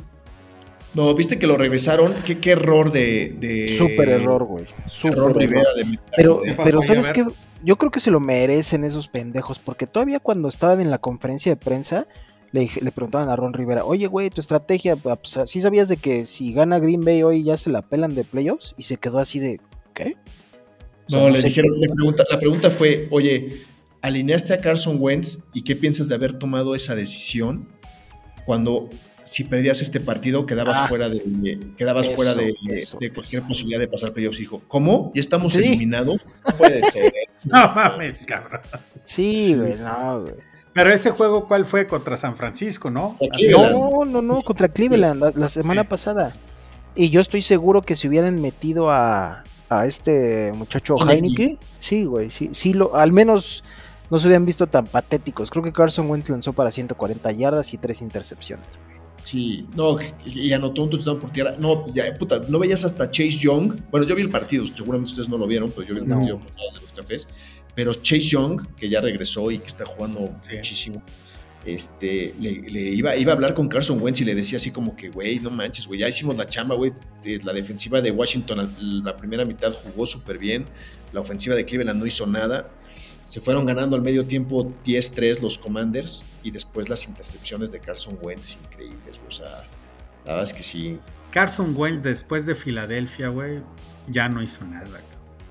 [0.95, 2.13] No, viste que lo regresaron.
[2.27, 4.67] Qué, qué error de, de- Súper error, güey.
[4.87, 5.41] Súper Error error.
[5.43, 6.49] Rivera de meterlo, Pero, ¿eh?
[6.49, 6.83] ¿Qué pasó pero?
[6.83, 7.27] ¿sabes qué?
[7.65, 11.51] Yo creo que se lo merecen esos pendejos, porque todavía cuando estaban en la conferencia
[11.53, 12.07] de prensa,
[12.53, 16.53] le, preguntaban a Ron Rivera, oye, güey, tu estrategia, pues, ¿sí sabías de que si
[16.53, 18.75] gana Green Bay hoy ya se la pelan de playoffs?
[18.77, 19.61] Y se quedó así de,
[19.95, 20.17] ¿qué?
[21.07, 23.63] O sea, No, le dijeron, qué- le pregunta- la pregunta fue, oye,
[24.03, 27.69] alineaste a Carson Wentz y qué piensas de haber tomado esa decisión
[28.45, 28.89] cuando
[29.25, 30.89] si perdías este partido quedabas Ah.
[30.89, 33.49] fuera de quedabas Eso, fuera de, eso, de cualquier eso.
[33.49, 34.37] posibilidad de pasar playoffs?
[34.39, 35.11] Dijo, ¿cómo?
[35.15, 35.61] ¿Ya estamos Sí.
[35.61, 36.21] eliminados?
[36.47, 37.13] No puede ser.
[37.51, 38.61] No mames, cabrón.
[39.05, 40.35] Sí, güey, no, güey.
[40.73, 41.87] Pero ese juego, ¿cuál fue?
[41.87, 43.19] Contra San Francisco, ¿no?
[43.51, 46.35] No, no, no, contra Cleveland la, la semana pasada.
[46.95, 51.59] Y yo estoy seguro que si hubieran metido a, a este muchacho Heineke.
[51.81, 53.65] Sí, güey, sí, sí, lo, al menos
[54.11, 55.51] no se habían visto tan patéticos.
[55.51, 58.67] Creo que Carson Wentz lanzó para 140 yardas y tres intercepciones.
[59.25, 61.55] Sí, no, y anotó un touchdown por tierra.
[61.59, 63.81] No, ya, puta, no veías hasta Chase Young.
[63.91, 66.17] Bueno, yo vi el partido, seguramente ustedes no lo vieron, pero yo vi el No.
[66.17, 67.29] partido por todos los cafés.
[67.75, 70.57] Pero Chase Young, que ya regresó y que está jugando Sí.
[70.57, 71.03] muchísimo,
[71.65, 74.97] este, le, le iba, iba a hablar con Carson Wentz y le decía así como
[74.97, 76.93] que, güey, no manches, güey, ya hicimos la chamba, güey.
[77.45, 80.65] La defensiva de Washington, la primera mitad jugó súper bien.
[81.13, 82.69] La ofensiva de Cleveland no hizo nada.
[83.25, 88.19] Se fueron ganando al medio tiempo 10-3 los Commanders y después las intercepciones de Carson
[88.21, 89.21] Wentz increíbles.
[89.27, 89.47] O sea,
[90.27, 90.99] la verdad es que sí.
[91.31, 93.61] Carson Wentz después de Filadelfia, güey,
[94.09, 95.01] ya no hizo nada.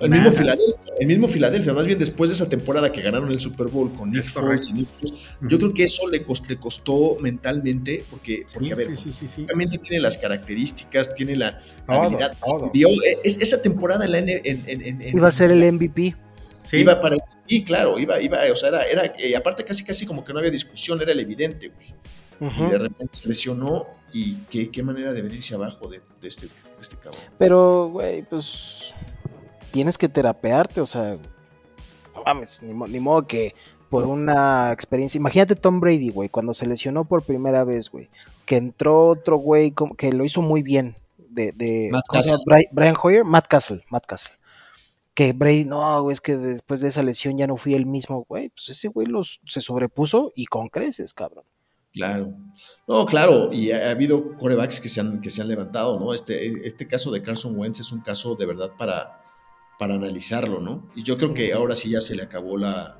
[0.02, 0.24] El Nada.
[0.24, 3.68] mismo, Filadelfia, el mismo Filadelfia, más bien después de esa temporada que ganaron el Super
[3.68, 6.58] Bowl con Nick Es Foles y Nick Foles, yo creo que eso le costó, le
[6.58, 9.44] costó mentalmente, porque, porque Sí, a ver, sí, sí, sí, sí.
[9.46, 12.36] obviamente tiene las características, tiene la Todo, habilidad.
[12.44, 12.72] todo.
[12.74, 15.64] Vio, eh, es- esa temporada en la en, en- en- en- Iba a ser el
[15.64, 16.16] MVP.
[16.64, 20.06] Sí, Iba para y claro, iba, iba, o sea, era, era eh, aparte casi casi
[20.06, 21.94] como que no había discusión, era el evidente, güey.
[22.68, 26.48] Y de repente se lesionó y qué, qué manera de venirse abajo de, de este,
[26.48, 27.22] de este cabrón.
[27.38, 28.94] Pero, güey, pues
[29.72, 31.18] tienes que terapearte, o sea,
[32.16, 33.56] no mames, ni, mo- ni modo que
[33.90, 35.18] por una experiencia.
[35.18, 38.10] Imagínate Tom Brady, güey, cuando se lesionó por primera vez, güey,
[38.46, 42.44] que entró otro güey que lo hizo muy bien, de, de Matt ¿cómo se llama?
[42.46, 44.34] Bri- Brian Hoyer, Matt Castle, Matt Castle.
[45.14, 48.26] Que Brady, no, güey, es que después de esa lesión ya no fui el mismo,
[48.30, 48.50] güey.
[48.50, 51.44] Pues ese güey los, se sobrepuso y con creces, cabrón.
[51.94, 52.34] Claro.
[52.88, 56.14] No, claro, y ha, ha habido corebacks que se han, que se han levantado, ¿no?
[56.14, 59.21] Este, este caso de Carson Wentz es un caso de verdad para,
[59.82, 60.88] para analizarlo, ¿no?
[60.96, 63.00] Y yo creo que ahora sí ya se le acabó la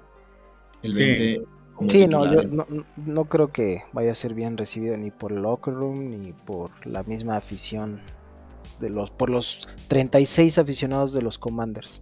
[0.82, 0.98] el Sí.
[1.00, 1.42] 20.
[1.76, 5.12] como Sí, no, yo no, no- no creo que vaya a ser bien recibido ni
[5.12, 8.02] por el locker room ni por la misma afición
[8.80, 12.02] de los por los 36 aficionados de los Commanders.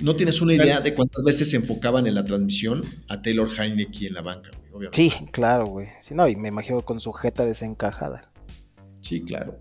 [0.00, 4.06] No tienes una idea de cuántas veces se enfocaban en la transmisión a Taylor Heineke
[4.08, 4.96] en la banca, güey, obviamente.
[4.98, 5.88] Sí, claro, güey.
[6.00, 8.30] Sí, no, y me imagino con su jeta desencajada.
[9.00, 9.58] Sí, claro.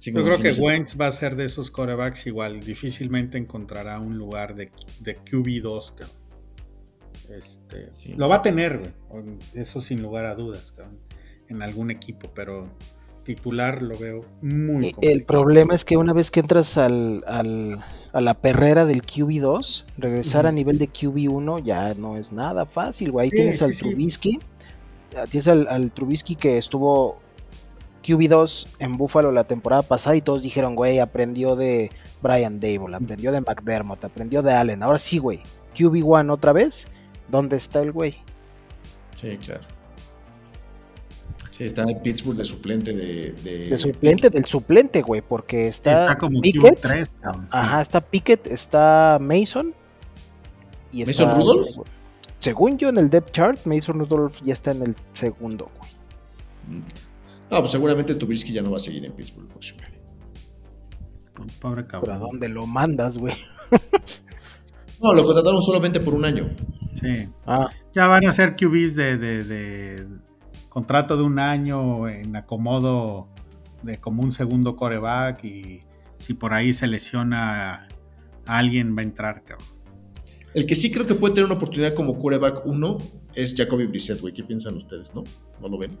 [0.00, 2.60] Sí, Yo creo si que no Wentz va a ser de esos corebacks igual.
[2.60, 6.16] Difícilmente encontrará un lugar de, de QB2, cabrón.
[7.36, 8.14] Este, Sí.
[8.16, 8.78] Lo va a tener,
[9.10, 9.36] güey.
[9.54, 10.98] Eso sin lugar a dudas, cabrón.
[11.48, 12.68] En algún equipo, pero
[13.24, 15.26] titular lo veo muy el complicado.
[15.26, 17.80] problema es que una vez que entras al, al-
[18.12, 23.12] a la perrera del QB2, regresar a nivel de QB1 ya no es nada fácil,
[23.12, 23.24] güey.
[23.24, 23.80] Ahí Sí, tienes sí, al sí.
[23.84, 24.38] Trubisky,
[25.30, 27.20] tienes al, al Trubisky que estuvo
[28.02, 31.90] QB2 en Buffalo la temporada pasada y todos dijeron, güey, aprendió de
[32.22, 34.82] Brian Dable, aprendió de McDermott, aprendió de Allen.
[34.82, 35.42] Ahora sí, güey,
[35.74, 36.88] QB1 otra vez,
[37.28, 38.16] ¿dónde está el güey?
[39.16, 39.62] Sí, claro.
[41.50, 43.32] Sí, está en Pittsburgh de suplente de...
[43.32, 46.80] De, suplente del suplente, güey, porque está, está como Pickett.
[46.80, 47.16] 3,
[47.50, 49.74] Ajá, está Pickett, está Mason.
[50.90, 51.68] Y ¿Mason está, Rudolph?
[52.38, 56.82] Según yo en el depth chart, Mason Rudolph ya está en el segundo, güey.
[57.50, 59.98] No, pues seguramente Trubisky ya no va a seguir en Pittsburgh el próximo año.
[61.60, 62.20] Pobre ¿Pero a cabrón.
[62.20, 63.34] dónde lo mandas, güey?
[65.02, 66.50] No, lo contrataron solamente por un año.
[66.94, 67.28] Sí.
[67.46, 70.06] Ah, Ya van a ser QBs de, de- de
[70.68, 73.28] contrato de un año en acomodo
[73.82, 75.80] de como un segundo coreback y
[76.18, 77.88] si por ahí se lesiona
[78.46, 79.66] a alguien va a entrar, cabrón.
[80.52, 82.98] El que sí creo que puede tener una oportunidad como quarterback 1
[83.34, 84.34] es Jacoby Brissett, güey.
[84.34, 85.24] ¿Qué piensan ustedes, no?
[85.60, 85.92] ¿No lo ven?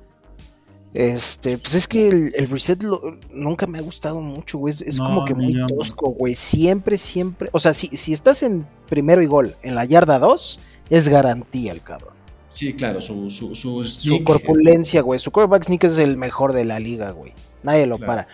[0.92, 4.72] Este, pues es que el, el reset lo- nunca me ha gustado mucho, güey.
[4.72, 6.34] Es, es No, como que muy yo, tosco, güey.
[6.34, 7.48] Siempre, siempre.
[7.52, 10.60] O sea, si, si estás en primero y gol en la yarda 2,
[10.90, 12.14] es garantía el cabrón.
[12.48, 15.20] Sí, claro, su, su, su, corpulencia, güey.
[15.20, 17.32] Su quarterback sneak es el mejor de la liga, güey.
[17.62, 18.12] Nadie lo Claro.
[18.12, 18.28] para.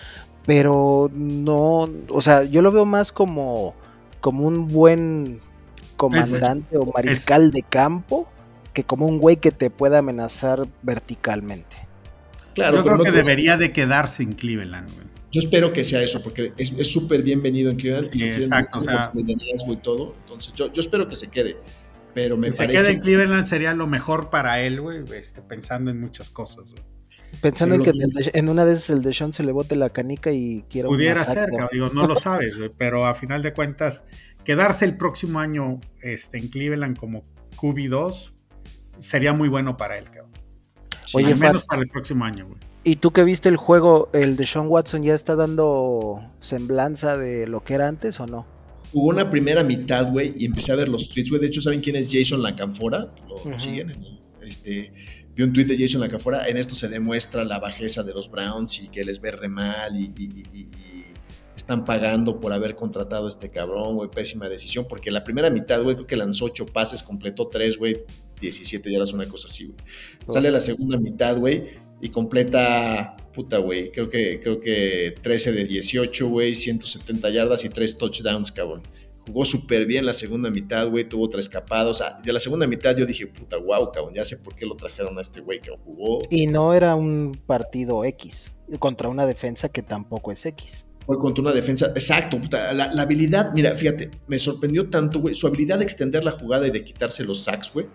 [0.46, 3.74] Pero no, o sea, yo lo veo más como,
[4.20, 5.40] como un buen
[5.96, 8.26] comandante o mariscal de campo
[8.72, 11.76] que como un güey que te pueda amenazar verticalmente.
[12.56, 15.06] Claro, Yo creo que debería de quedarse en Cleveland, güey.
[15.30, 18.10] Yo espero que sea eso, porque es súper bienvenido en Cleveland.
[18.12, 20.14] Sí, exacto, mucho o sea- liderazgo y todo.
[20.22, 21.56] Entonces, yo, yo espero que se quede.
[22.14, 22.78] Pero me Que se parece.
[22.78, 26.70] quede en Cleveland sería lo mejor para él, güey, este, pensando en muchas cosas.
[26.72, 26.82] güey.
[27.42, 29.52] Pensando en que en, el de- en una de esas el de Sean se le
[29.52, 33.14] bote la canica y quiera Pudiera ser, cabrón, digo, no lo sabes, güey, pero a
[33.14, 34.02] final de cuentas,
[34.44, 37.24] quedarse el próximo año este, en Cleveland como
[37.56, 38.32] QB2
[39.00, 40.30] sería muy bueno para él, cabrón.
[41.06, 42.58] Sí, Oye, Al menos Fat, para el próximo año, güey.
[42.84, 47.46] ¿y tú que viste el juego, el de Sean Watson ya está dando semblanza de
[47.46, 48.46] lo que era antes o no?
[48.92, 51.40] Jugó una primera mitad, güey, y empecé a ver los tweets, güey.
[51.40, 53.12] De hecho, ¿saben quién es Jason Lacanfora?
[53.44, 53.90] Lo siguen.
[53.90, 54.92] en el- Este,
[55.34, 56.46] vi un tweet de Jason Lacanfora.
[56.48, 59.96] En esto se demuestra la bajeza de los Browns y que les ve re mal
[59.96, 61.04] y, y- y- y
[61.56, 64.08] están pagando por haber contratado a este cabrón, güey.
[64.08, 68.04] Pésima decisión, porque la primera mitad, güey, creo que lanzó ocho pases, completó tres, güey.
[68.40, 69.76] 17 yardas, una cosa así, güey.
[70.26, 71.64] Sale la segunda mitad, güey,
[72.00, 77.68] y completa, puta, güey, creo que, creo que 13 de 18, güey, 170 yardas y
[77.68, 78.82] 3 touchdowns, cabrón.
[79.26, 81.96] Jugó súper bien la segunda mitad, güey, tuvo tres escapados.
[81.96, 84.64] O sea, de la segunda mitad yo dije, puta, wow, cabrón, ya sé por qué
[84.64, 86.20] lo trajeron a este güey que jugó.
[86.30, 90.86] Y no era un partido X contra una defensa que tampoco es X.
[91.06, 91.86] Fue contra una defensa.
[91.88, 96.22] Exacto, puta, la, la habilidad, mira, fíjate, me sorprendió tanto, güey, su habilidad de extender
[96.22, 97.86] la jugada y de quitarse los sacks, güey.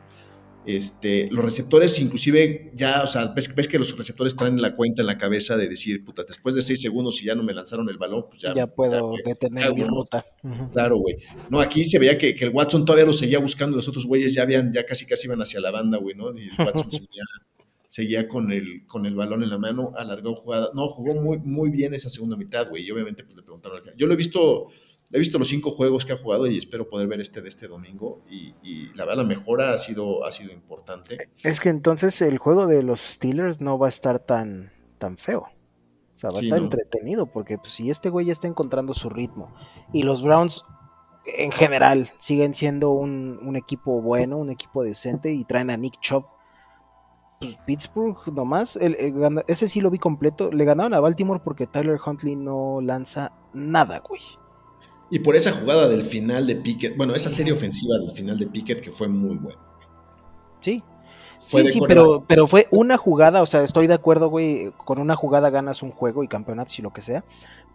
[0.66, 5.02] Este, los receptores, inclusive, ya, o sea, ves, ves que los receptores traen la cuenta
[5.02, 7.90] en la cabeza de decir, puta, después de seis segundos y ya no me lanzaron
[7.90, 8.54] el balón, pues ya.
[8.54, 10.24] Ya, puedo ya, detener ya, mi ruta.
[10.72, 11.18] Claro, güey.
[11.50, 14.34] No, aquí se veía que, que el Watson todavía lo seguía buscando, los otros güeyes
[14.36, 16.32] ya habían, ya casi casi iban hacia la banda, güey, ¿no?
[16.38, 17.24] Y el Watson seguía,
[17.90, 20.70] seguía con el, con el balón en la mano, alargó jugada.
[20.76, 22.84] No, jugó muy, muy bien esa segunda mitad, güey.
[22.86, 23.98] Y obviamente, pues le preguntaron al final.
[23.98, 24.68] Yo lo he visto,
[25.14, 27.68] he visto los cinco juegos que ha jugado y espero poder ver este de este
[27.68, 28.22] domingo.
[28.30, 31.30] Y, y la verdad, la mejora ha sido, ha sido importante.
[31.44, 35.42] Es que entonces el juego de los Steelers no va a estar tan, tan feo.
[36.14, 36.66] O sea, va a estar ¿no?
[36.66, 39.54] entretenido porque pues, si este güey ya está encontrando su ritmo
[39.92, 40.64] y los Browns
[41.26, 46.00] en general siguen siendo un, un equipo bueno, un equipo decente y traen a Nick
[46.00, 46.26] Chubb.
[47.40, 48.96] Pues Pittsburgh nomás, el-
[49.48, 50.52] ese sí lo vi completo.
[50.52, 54.22] Le ganaron a Baltimore porque Tyler Huntley no lanza nada, güey.
[55.12, 58.48] Y por esa jugada del final de Pickett, bueno, esa serie ofensiva del final de
[58.48, 59.60] Pickett que fue muy buena.
[60.62, 60.82] Sí.
[61.38, 65.00] Fue sí, sí, pero, pero fue una jugada, o sea, estoy de acuerdo, güey, con
[65.00, 67.26] una jugada ganas un juego y campeonatos y lo que sea.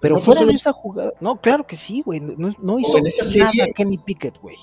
[0.01, 2.97] Pero no fue fuera de esa jugada, no, claro que sí, güey, no, no hizo
[2.99, 4.57] en esa nada serie- Kenny Pickett, güey.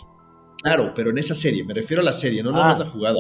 [0.64, 2.68] Claro, pero en esa serie, me refiero a la serie, no nada Ah.
[2.70, 3.20] más la jugada.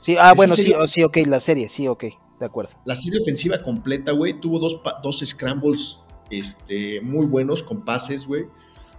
[0.00, 2.04] Sí, ah, Esa bueno, sí, oh, sí, ok, la serie, sí, ok,
[2.38, 2.70] de acuerdo.
[2.84, 8.46] La serie ofensiva completa, güey, tuvo dos, dos scrambles este, muy buenos con pases, güey,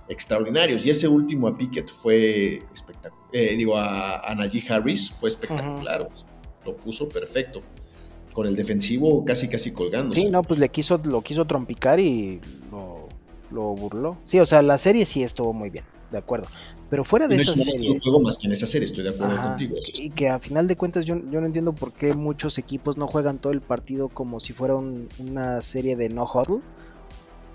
[0.09, 0.85] extraordinarios.
[0.85, 3.27] Y ese último a Pickett fue espectacular.
[3.31, 6.07] digo, a, a Najee Harris fue espectacular.
[6.65, 7.61] Lo puso perfecto.
[8.33, 10.21] Con el defensivo casi, casi colgándose.
[10.21, 12.39] Sí, no, pues le quiso, lo quiso trompicar y
[12.71, 13.07] lo,
[13.51, 14.17] lo burló.
[14.25, 16.45] Sí, o sea, la serie sí estuvo muy bien, de acuerdo.
[16.89, 17.89] Pero fuera de no esa hizo serie.
[17.89, 19.75] un juego más que en esa serie, estoy de acuerdo Ajá, contigo.
[19.77, 22.95] es- Y que a final de cuentas yo, yo no entiendo por qué muchos equipos
[22.95, 26.61] no juegan todo el partido como si fuera un- una serie de no huddle.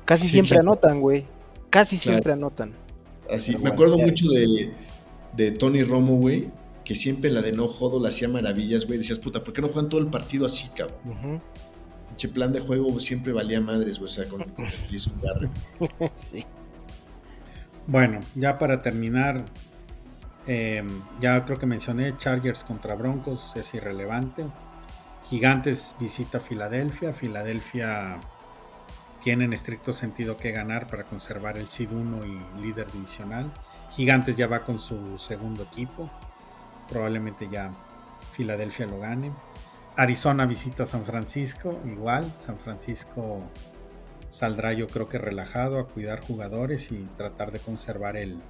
[0.05, 0.72] Casi Sí, siempre claro.
[0.72, 1.26] anotan, güey.
[1.72, 2.22] Casi Claro.
[2.22, 2.72] siempre anotan.
[3.30, 4.72] Así, me acuerdo mucho de,
[5.32, 6.50] de Tony Romo, güey,
[6.84, 8.98] que siempre la de no jodo le hacía maravillas, güey.
[8.98, 11.42] Decías, puta, ¿por qué no juegan todo el partido así, cabrón?
[12.08, 15.50] Pinche plan de juego siempre valía madres, güey, o sea, con, con Jason Garrett.
[16.14, 16.44] sí.
[17.86, 19.44] Bueno, ya para terminar,
[20.46, 20.84] eh,
[21.20, 24.44] ya creo que mencioné Chargers contra Broncos, es irrelevante.
[25.24, 27.12] Gigantes visita Filadelfia.
[27.14, 28.20] Filadelfia
[29.22, 33.52] tiene en estricto sentido que ganar para conservar el SID 1 y líder divisional.
[33.90, 36.10] Gigantes ya va con su segundo equipo.
[36.88, 37.72] Probablemente ya
[38.32, 39.32] Filadelfia lo gane.
[39.96, 41.78] Arizona visita San Francisco.
[41.84, 43.42] Igual, San Francisco
[44.30, 48.40] saldrá yo creo que relajado a cuidar jugadores y tratar de conservar el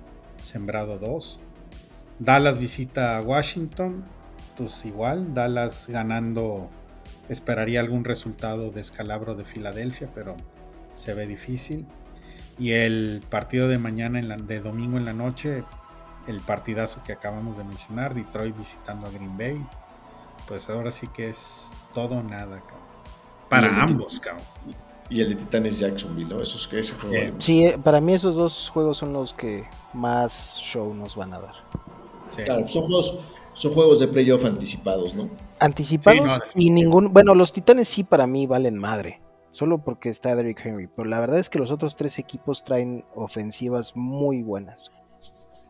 [0.43, 1.39] sembrado 2.
[2.19, 4.05] Dallas visita a Washington.
[4.57, 6.71] Pues igual, Dallas ganando
[7.29, 10.37] esperaría algún resultado de escalabro de Filadelfia, pero
[11.05, 11.87] se ve difícil.
[12.59, 15.65] Y el partido de mañana, en la, de domingo en la noche,
[16.27, 19.67] el partidazo que acabamos de mencionar, Detroit visitando a Green Bay.
[20.47, 22.83] Pues ahora sí que es todo o nada, cabrón.
[23.49, 24.45] Para ambos, cabrón.
[25.09, 26.41] Y el de Titanes Jacksonville, ¿no?
[26.41, 27.15] Eso es, ese juego.
[27.15, 27.35] Eh.
[27.39, 31.41] Sí, eh, para mí esos dos juegos son los que más show nos van a
[31.41, 31.55] dar.
[32.35, 32.45] Sí.
[32.45, 33.19] Claro, son juegos,
[33.53, 35.29] son juegos de playoff anticipados, ¿no?
[35.59, 37.13] Anticipados Sí, no, y ningún.
[37.13, 39.22] Bueno, los titanes sí para mí valen madre.
[39.53, 40.89] Solo porque está Derrick Henry.
[40.89, 44.91] Pero la verdad es que los otros tres equipos traen ofensivas muy buenas.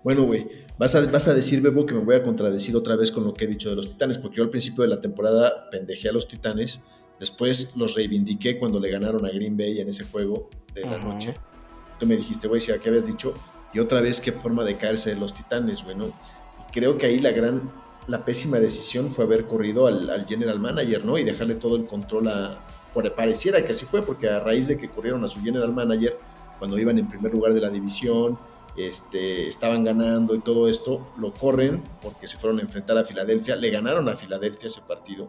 [0.05, 3.13] Bueno, güey, vas a, vas a decir, Bebo, que me voy a contradecir otra vez
[3.13, 5.69] con lo que he dicho de los Titanes, porque yo al principio de la temporada
[5.71, 6.81] pendejé a los Titanes,
[7.21, 11.09] después los reivindiqué cuando le ganaron a Green Bay en ese juego de la Ajá.
[11.09, 11.35] noche.
[12.01, 13.33] Tú me dijiste, güey, si ¿qué habías dicho?
[13.73, 16.07] Y otra vez, qué forma de caerse de los Titanes, güey, ¿no?
[16.07, 17.71] Y creo que ahí la gran,
[18.09, 21.17] la pésima decisión fue haber corrido al, al general manager, ¿no?
[21.17, 22.65] Y dejarle todo el control a...
[22.93, 26.19] Pareciera que así fue, porque a raíz de que corrieron a su general manager,
[26.59, 28.39] cuando iban en primer lugar de la división,
[28.77, 33.57] este, estaban ganando y todo esto, lo corren porque se fueron a enfrentar a Filadelfia,
[33.57, 35.29] le ganaron a Filadelfia ese partido,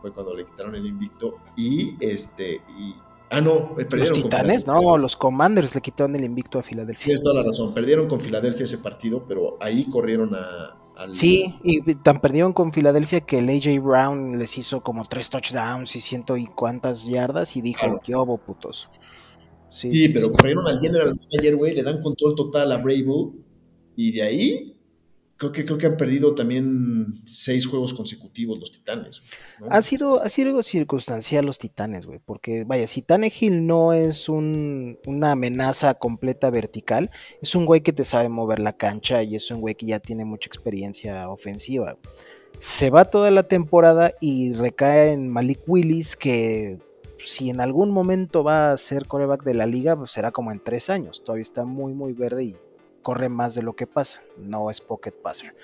[0.00, 2.94] fue cuando le quitaron el invicto y este, y,
[3.30, 7.04] ah no, eh, perdieron Los titanes, no, los Commanders le quitaron el invicto a Filadelfia.
[7.06, 11.14] Tienes toda la razón, perdieron con Filadelfia ese partido, pero ahí corrieron a, al...
[11.14, 15.94] Sí, y tan perdieron con Filadelfia que el AJ Brown les hizo como tres touchdowns
[15.96, 18.00] y ciento y cuántas yardas y dijo, Claro.
[18.02, 18.88] ¿qué hubo, putos?
[19.70, 20.32] Sí, Sí, sí, pero sí.
[20.32, 23.30] corrieron al general manager, güey, le dan control total a Brable
[23.96, 24.79] y de ahí
[25.40, 29.22] creo que creo que han perdido también seis juegos consecutivos los Titanes.
[29.70, 34.98] Ha sido, ha sido circunstancial los titanes, güey, porque vaya, si Tannehill no es un,
[35.06, 37.10] una amenaza completa vertical,
[37.40, 39.98] es un güey que te sabe mover la cancha y es un güey que ya
[39.98, 41.96] tiene mucha experiencia ofensiva.
[42.58, 46.78] Se va toda la temporada y recae en Malik Willis, que
[47.18, 50.60] si en algún momento va a ser coreback de la liga, pues será como en
[50.62, 51.22] tres años.
[51.24, 52.56] Todavía está muy, muy verde y
[53.02, 54.22] corre más de lo que pasa.
[54.36, 55.54] No es pocket passer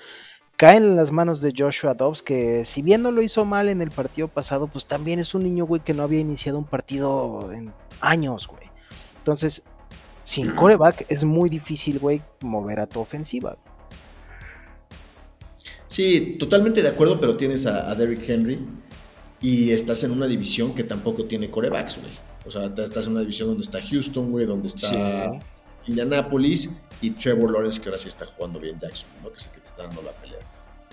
[0.57, 3.81] cae en las manos de Joshua Dobbs, que si bien no lo hizo mal en
[3.81, 7.51] el partido pasado, pues también es un niño, güey, que no había iniciado un partido
[7.53, 7.71] en
[8.01, 8.67] años, güey.
[9.19, 9.67] Entonces,
[10.23, 13.55] sin coreback es muy difícil, güey, mover a tu ofensiva.
[15.87, 18.59] Sí, totalmente de acuerdo, pero tienes a, a Derrick Henry
[19.39, 22.13] y estás en una división que tampoco tiene corebacks, güey.
[22.45, 25.39] O sea, estás en una división donde está Houston, güey, donde está Sí.
[25.87, 26.69] Indianapolis
[27.01, 29.31] y Trevor Lawrence, que ahora sí está jugando bien Jackson, ¿no?
[29.31, 30.39] Que es el que te está dando la pelea.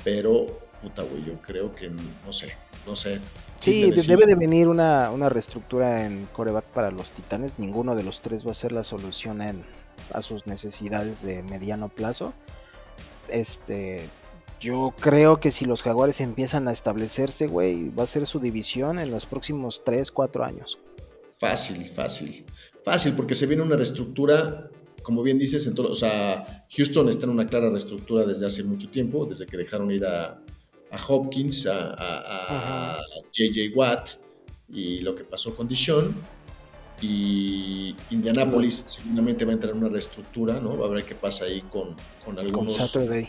[0.02, 0.46] Pero,
[0.82, 2.54] puta, güey, yo creo que, no sé,
[2.86, 3.20] no sé.
[3.60, 7.58] Sí, debe de venir una, una reestructura en coreback para los Titanes.
[7.58, 9.64] Ninguno de los tres va a ser la solución en-
[10.12, 12.34] a sus necesidades de mediano plazo.
[13.28, 14.06] Este,
[14.60, 18.98] yo creo que si los Jaguares empiezan a establecerse, güey, va a ser su división
[18.98, 20.78] en los próximos 3, 4 años.
[21.38, 22.44] Fácil, fácil.
[22.84, 24.68] Fácil, porque se viene una reestructura,
[25.04, 28.64] como bien dices, en todo, o sea, Houston está en una clara reestructura desde hace
[28.64, 30.40] mucho tiempo, desde que dejaron ir a,
[30.90, 33.00] a Hopkins, a, a- a
[33.32, 34.10] JJ Watt
[34.68, 36.12] y lo que pasó con Dishon.
[37.02, 40.78] Y Indianapolis seguramente va a entrar en una reestructura, ¿no?
[40.78, 41.88] Va a ver qué pasa ahí con,
[42.24, 42.72] con Con algunos.
[42.74, 43.28] Saturday.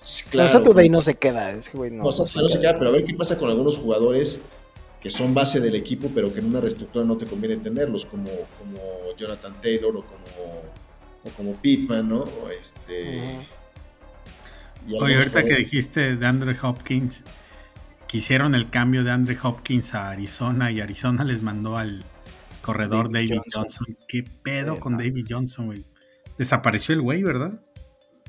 [0.00, 2.04] Sí, No, claro, Saturday con- no se queda, es que, güey, no.
[2.04, 4.40] no, no Saturday no se queda, pero a ver qué pasa con algunos jugadores
[5.02, 8.30] que son base del equipo, pero que en una reestructura no te conviene tenerlos, como,
[8.58, 8.78] como
[9.16, 10.62] Jonathan Taylor o como,
[11.24, 12.20] o como Pittman, ¿no?
[12.20, 13.46] O este,
[14.86, 17.24] y Oye, ahorita que dijiste de Andre Hopkins,
[18.06, 22.04] quisieron el cambio de Andre Hopkins a Arizona y Arizona les mandó al
[22.62, 23.62] corredor David David, Johnson.
[23.62, 23.98] Johnson.
[24.08, 24.96] ¿Qué pedo con.
[24.96, 25.84] David Johnson, güey?
[26.38, 27.60] Desapareció el güey, ¿verdad?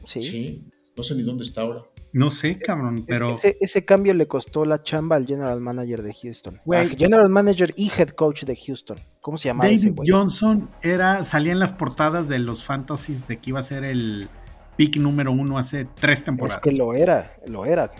[0.06, 0.22] Sí.
[0.22, 0.64] Sí,
[0.96, 1.84] no sé ni dónde está ahora.
[2.14, 6.04] No sé, cabrón, Es- pero Ese, ese cambio le costó la chamba al general manager
[6.04, 6.62] de Houston.
[6.72, 8.98] Ah, general manager y head coach de Houston.
[9.20, 9.96] ¿Cómo se llamaba David?
[10.06, 14.30] Johnson era, salía en las portadas de los fantasies de que iba a ser el
[14.78, 16.60] pick número uno hace tres Es temporadas.
[16.62, 17.92] que lo era, lo era.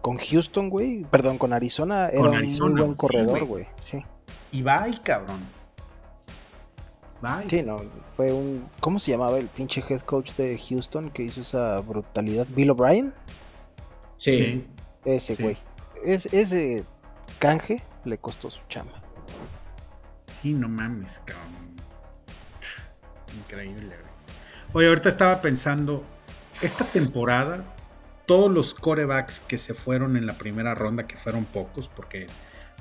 [0.00, 3.66] con Houston, güey, perdón, con Arizona, era un muy buen corredor, güey.
[3.78, 4.04] Sí,
[4.52, 5.38] Y bye, cabrón.
[7.24, 7.48] Bye.
[7.48, 7.80] Sí, no,
[8.16, 8.68] fue un.
[8.80, 12.46] ¿Cómo se llamaba el pinche head coach de Houston que hizo esa brutalidad?
[12.50, 13.14] ¿Bill O'Brien?
[14.18, 14.64] Sí.
[15.04, 15.42] Ese, Sí.
[15.42, 15.56] güey.
[16.04, 16.84] Es, ese
[17.38, 19.00] canje le costó su chamba.
[20.26, 21.74] Sí, no mames, cabrón.
[23.38, 24.14] Increíble, güey.
[24.74, 26.02] Oye, ahorita estaba pensando,
[26.62, 27.64] esta temporada,
[28.26, 32.26] todos los corebacks que se fueron en la primera ronda, que fueron pocos, porque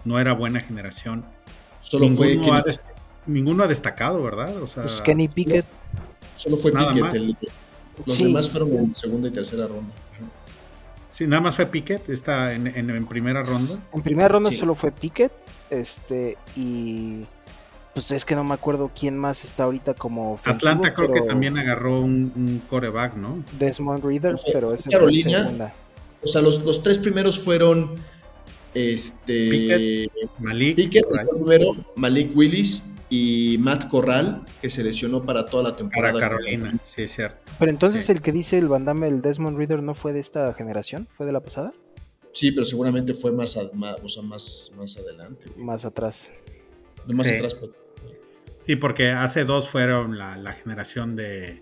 [0.06, 1.26] no era buena generación,
[1.80, 2.82] Solo fue, Kenny, ha des-
[3.26, 4.56] ninguno ha destacado, ¿verdad?
[4.62, 5.66] O sea, Pues Kenny Pickett.
[6.36, 7.04] solo fue nada Pickett.
[7.06, 7.16] más.
[7.16, 7.38] el-
[8.08, 8.24] los Sí.
[8.26, 9.94] demás fueron en segunda y tercera ronda.
[11.10, 13.76] Sí, nada más fue Pickett, está en, en- en primera ronda.
[13.94, 14.58] En primera ronda Sí.
[14.58, 15.32] solo fue Pickett.
[15.70, 17.26] Este, y.
[17.94, 20.72] Pues es que no me acuerdo quién más está ahorita como ofensivo.
[20.72, 23.44] Atlanta creo que también agarró un, un coreback, ¿no?
[23.60, 25.44] Desmond Reader, pero fue ese fue en Carolina.
[25.44, 25.74] segunda.
[26.24, 27.92] O sea, los, los tres primeros fueron
[28.74, 30.76] este Pickett, Malik.
[30.78, 32.84] Pickett, el primero, Malik Willis
[33.16, 36.20] y Matt Corral, que se lesionó para toda la para temporada.
[36.20, 37.38] Carolina, sí, es cierto.
[37.60, 38.12] Pero entonces Sí.
[38.12, 41.08] el que dice el bandame, el Desmond Reader, ¿no fue de esta generación?
[41.16, 41.74] ¿Fue de la pasada?
[42.32, 45.46] Sí, pero seguramente fue más, a- más, o sea, más, más adelante.
[45.54, 45.64] güey.
[45.64, 46.32] Más atrás.
[47.06, 47.36] No más Sí.
[47.36, 47.74] atrás, pero-
[48.66, 51.62] Sí, porque hace dos fueron la, la generación de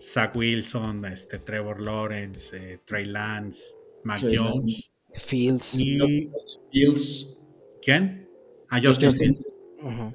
[0.00, 4.90] Zach Wilson, este, Trevor Lawrence, eh, Trey Lance, Mac Trey Jones.
[5.14, 5.74] Fields.
[5.78, 6.28] ¿Y
[6.72, 7.38] Bills.
[7.82, 8.28] quién?
[8.68, 9.54] Ah, Justin Justin Fields.
[9.82, 10.14] Ujú.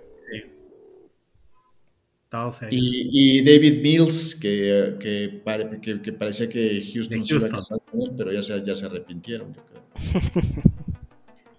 [2.30, 2.74] Todos ellos.
[2.74, 3.10] Y,
[3.40, 7.80] y David Mills, que, que, pare- que- que parecía que Houston, se iba a casar
[7.90, 9.84] con él, pero ya se, ya se arrepintieron, yo creo.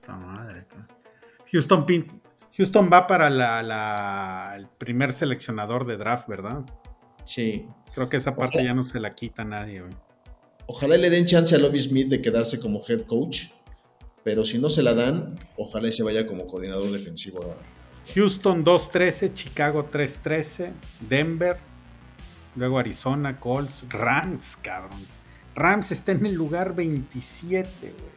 [0.01, 0.67] Puta madre.
[1.53, 2.21] Houston, Pin-
[2.57, 6.64] Houston va para la, la- el primer seleccionador de draft, ¿verdad?
[7.25, 7.67] Sí.
[7.95, 8.71] Creo que esa parte Ojalá.
[8.71, 9.93] ya no se la quita a nadie, güey.
[10.67, 13.45] Ojalá le den chance a Lovie Smith de quedarse como head coach,
[14.25, 17.43] pero si no se la dan, ojalá y se vaya como coordinador defensivo.
[17.45, 17.76] a-
[18.14, 21.59] Houston 2-13, Chicago 3-13, Denver,
[22.54, 25.00] luego Arizona, Colts, Rams, cabrón.
[25.54, 28.16] Rams está en el lugar 27, güey.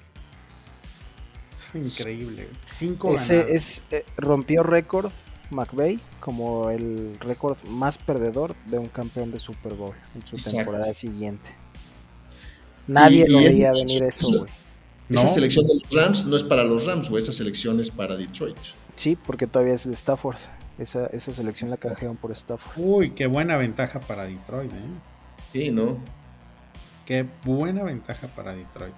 [1.83, 2.57] Es increíble, güey.
[2.73, 3.55] Cinco Ese ganados.
[3.55, 5.11] es, eh, rompió récord
[5.51, 10.57] McVeigh como el récord más perdedor de un campeón de Super Bowl en su Exacto.
[10.57, 11.49] temporada siguiente.
[12.87, 14.51] Nadie Y- lo y veía es- venir eso, esa- güey.
[15.09, 15.29] Esa No.
[15.29, 17.23] selección de los Rams no es para los Rams, güey.
[17.23, 18.57] Esa selección es para Detroit.
[18.99, 20.35] Sí, porque todavía es de Stafford.
[20.77, 22.73] Esa, esa selección la canjearon por Stafford.
[22.77, 24.77] Uy, qué buena ventaja para Detroit, ¿eh?
[25.53, 25.97] Sí, ¿no?
[27.05, 28.93] Qué buena ventaja para Detroit.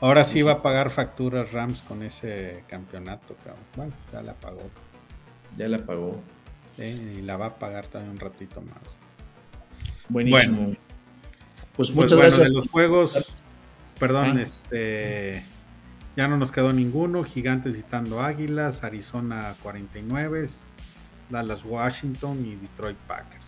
[0.00, 3.64] Ahora sí Sí, va a pagar facturas Rams con ese campeonato, cabrón.
[3.76, 4.62] Bueno, ya la pagó.
[5.58, 6.18] Ya la pagó.
[6.78, 6.84] ¿sí?
[6.84, 8.78] Y la va a pagar también un ratito más.
[10.08, 10.68] Buenísimo.
[10.68, 10.78] Pues
[11.76, 12.48] Pues muchas bueno, gracias.
[12.48, 13.32] de los juegos,
[13.98, 14.42] perdón, Ah.
[14.42, 15.44] este
[16.18, 17.22] ya no nos quedó ninguno.
[17.22, 20.48] Gigantes visitando Águilas, Arizona 49,
[21.30, 23.46] Dallas Washington y Detroit Packers.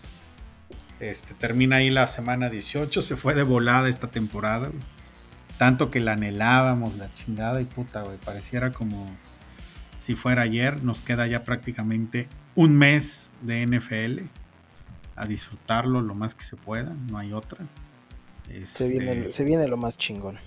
[1.01, 4.69] Este termina ahí la semana 18, se fue de volada esta temporada.
[4.69, 4.79] güey.
[5.57, 9.05] Tanto que la anhelábamos, la chingada y puta, güey, pareciera como
[9.97, 14.21] si fuera ayer, nos queda ya prácticamente un mes de NFL
[15.17, 17.65] a disfrutarlo lo más que se pueda, no hay otra.
[18.47, 20.37] Se Este, viene, se viene lo más chingón.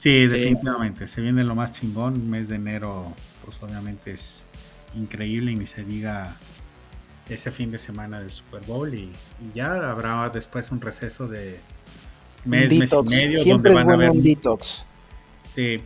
[0.00, 2.14] Sí, definitivamente, se viene lo más chingón.
[2.14, 4.46] El mes de enero, pues obviamente es
[4.94, 6.34] increíble y ni se diga
[7.28, 11.60] ese fin de semana del Super Bowl y, y ya habrá después un receso de
[12.46, 14.86] mes, mes y medio Siempre donde es van a bueno haber un detox.
[15.54, 15.82] Sí,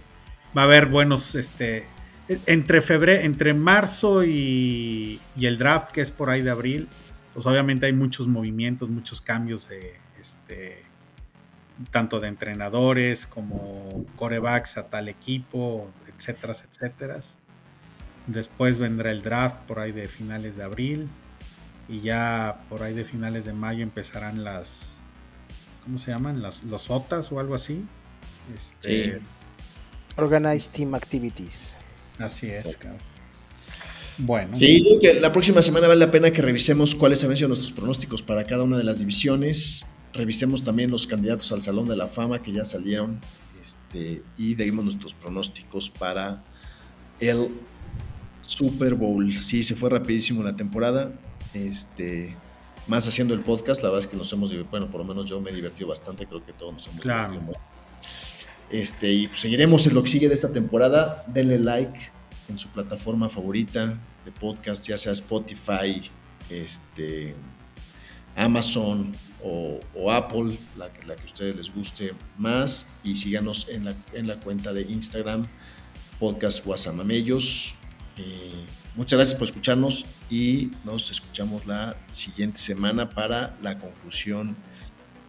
[0.57, 1.85] va a haber buenos, este,
[2.47, 6.87] entre febrero, entre marzo y, y el draft que es por ahí de abril,
[7.33, 10.85] pues obviamente hay muchos movimientos, muchos cambios de, este,
[11.91, 17.19] tanto de entrenadores como corebacks a tal equipo, etcétera, etcétera.
[18.27, 21.09] Después vendrá el draft por ahí de finales de abril
[21.89, 24.99] y ya por ahí de finales de mayo empezarán las,
[25.85, 26.41] ¿cómo se llaman?
[26.41, 27.85] Las, los OTAs o algo así.
[28.55, 29.25] Este, Sí.
[30.17, 31.77] Organized Team Activities.
[32.19, 33.01] Así es, cabrón.
[34.17, 37.37] Bueno, Sí, yo creo que la próxima semana vale la pena que revisemos cuáles habían
[37.37, 39.87] sido nuestros pronósticos para cada una de las divisiones.
[40.15, 43.21] Revisemos también los candidatos al Salón de la Fama que ya salieron.
[43.63, 46.45] Este, y demos nuestros pronósticos para
[47.21, 47.49] el
[48.43, 49.33] Super Bowl.
[49.33, 51.13] Sí, se fue rapidísimo la temporada.
[51.53, 52.37] Este,
[52.87, 55.29] más haciendo el podcast, la verdad es que nos hemos divertido, bueno, por lo menos
[55.29, 57.33] yo me he divertido bastante, creo que todos nos hemos Claro.
[57.33, 57.61] divertido mucho.
[58.71, 61.25] Este, y pues seguiremos en lo que sigue de esta temporada.
[61.29, 61.99] Denle like
[62.49, 66.03] en su plataforma favorita de podcast, ya sea Spotify,
[66.51, 67.35] este,
[68.37, 69.13] Amazon
[69.43, 72.91] o, Apple, la que, la que a ustedes les guste más.
[73.03, 75.47] Y síganos en la, en la cuenta de Instagram,
[76.19, 77.75] podcast Guasamamellos.
[78.17, 78.65] Eh,
[78.97, 84.57] muchas gracias por escucharnos y nos escuchamos la siguiente semana para la conclusión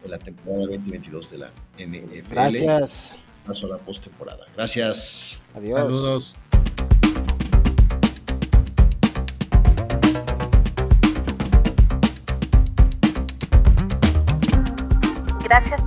[0.04, 2.34] de la temporada 2022 de la NFL.
[2.34, 3.16] Gracias.
[3.46, 4.46] Paso a la postemporada.
[4.56, 5.42] Gracias.
[5.54, 5.80] Adiós.
[5.80, 6.36] Saludos.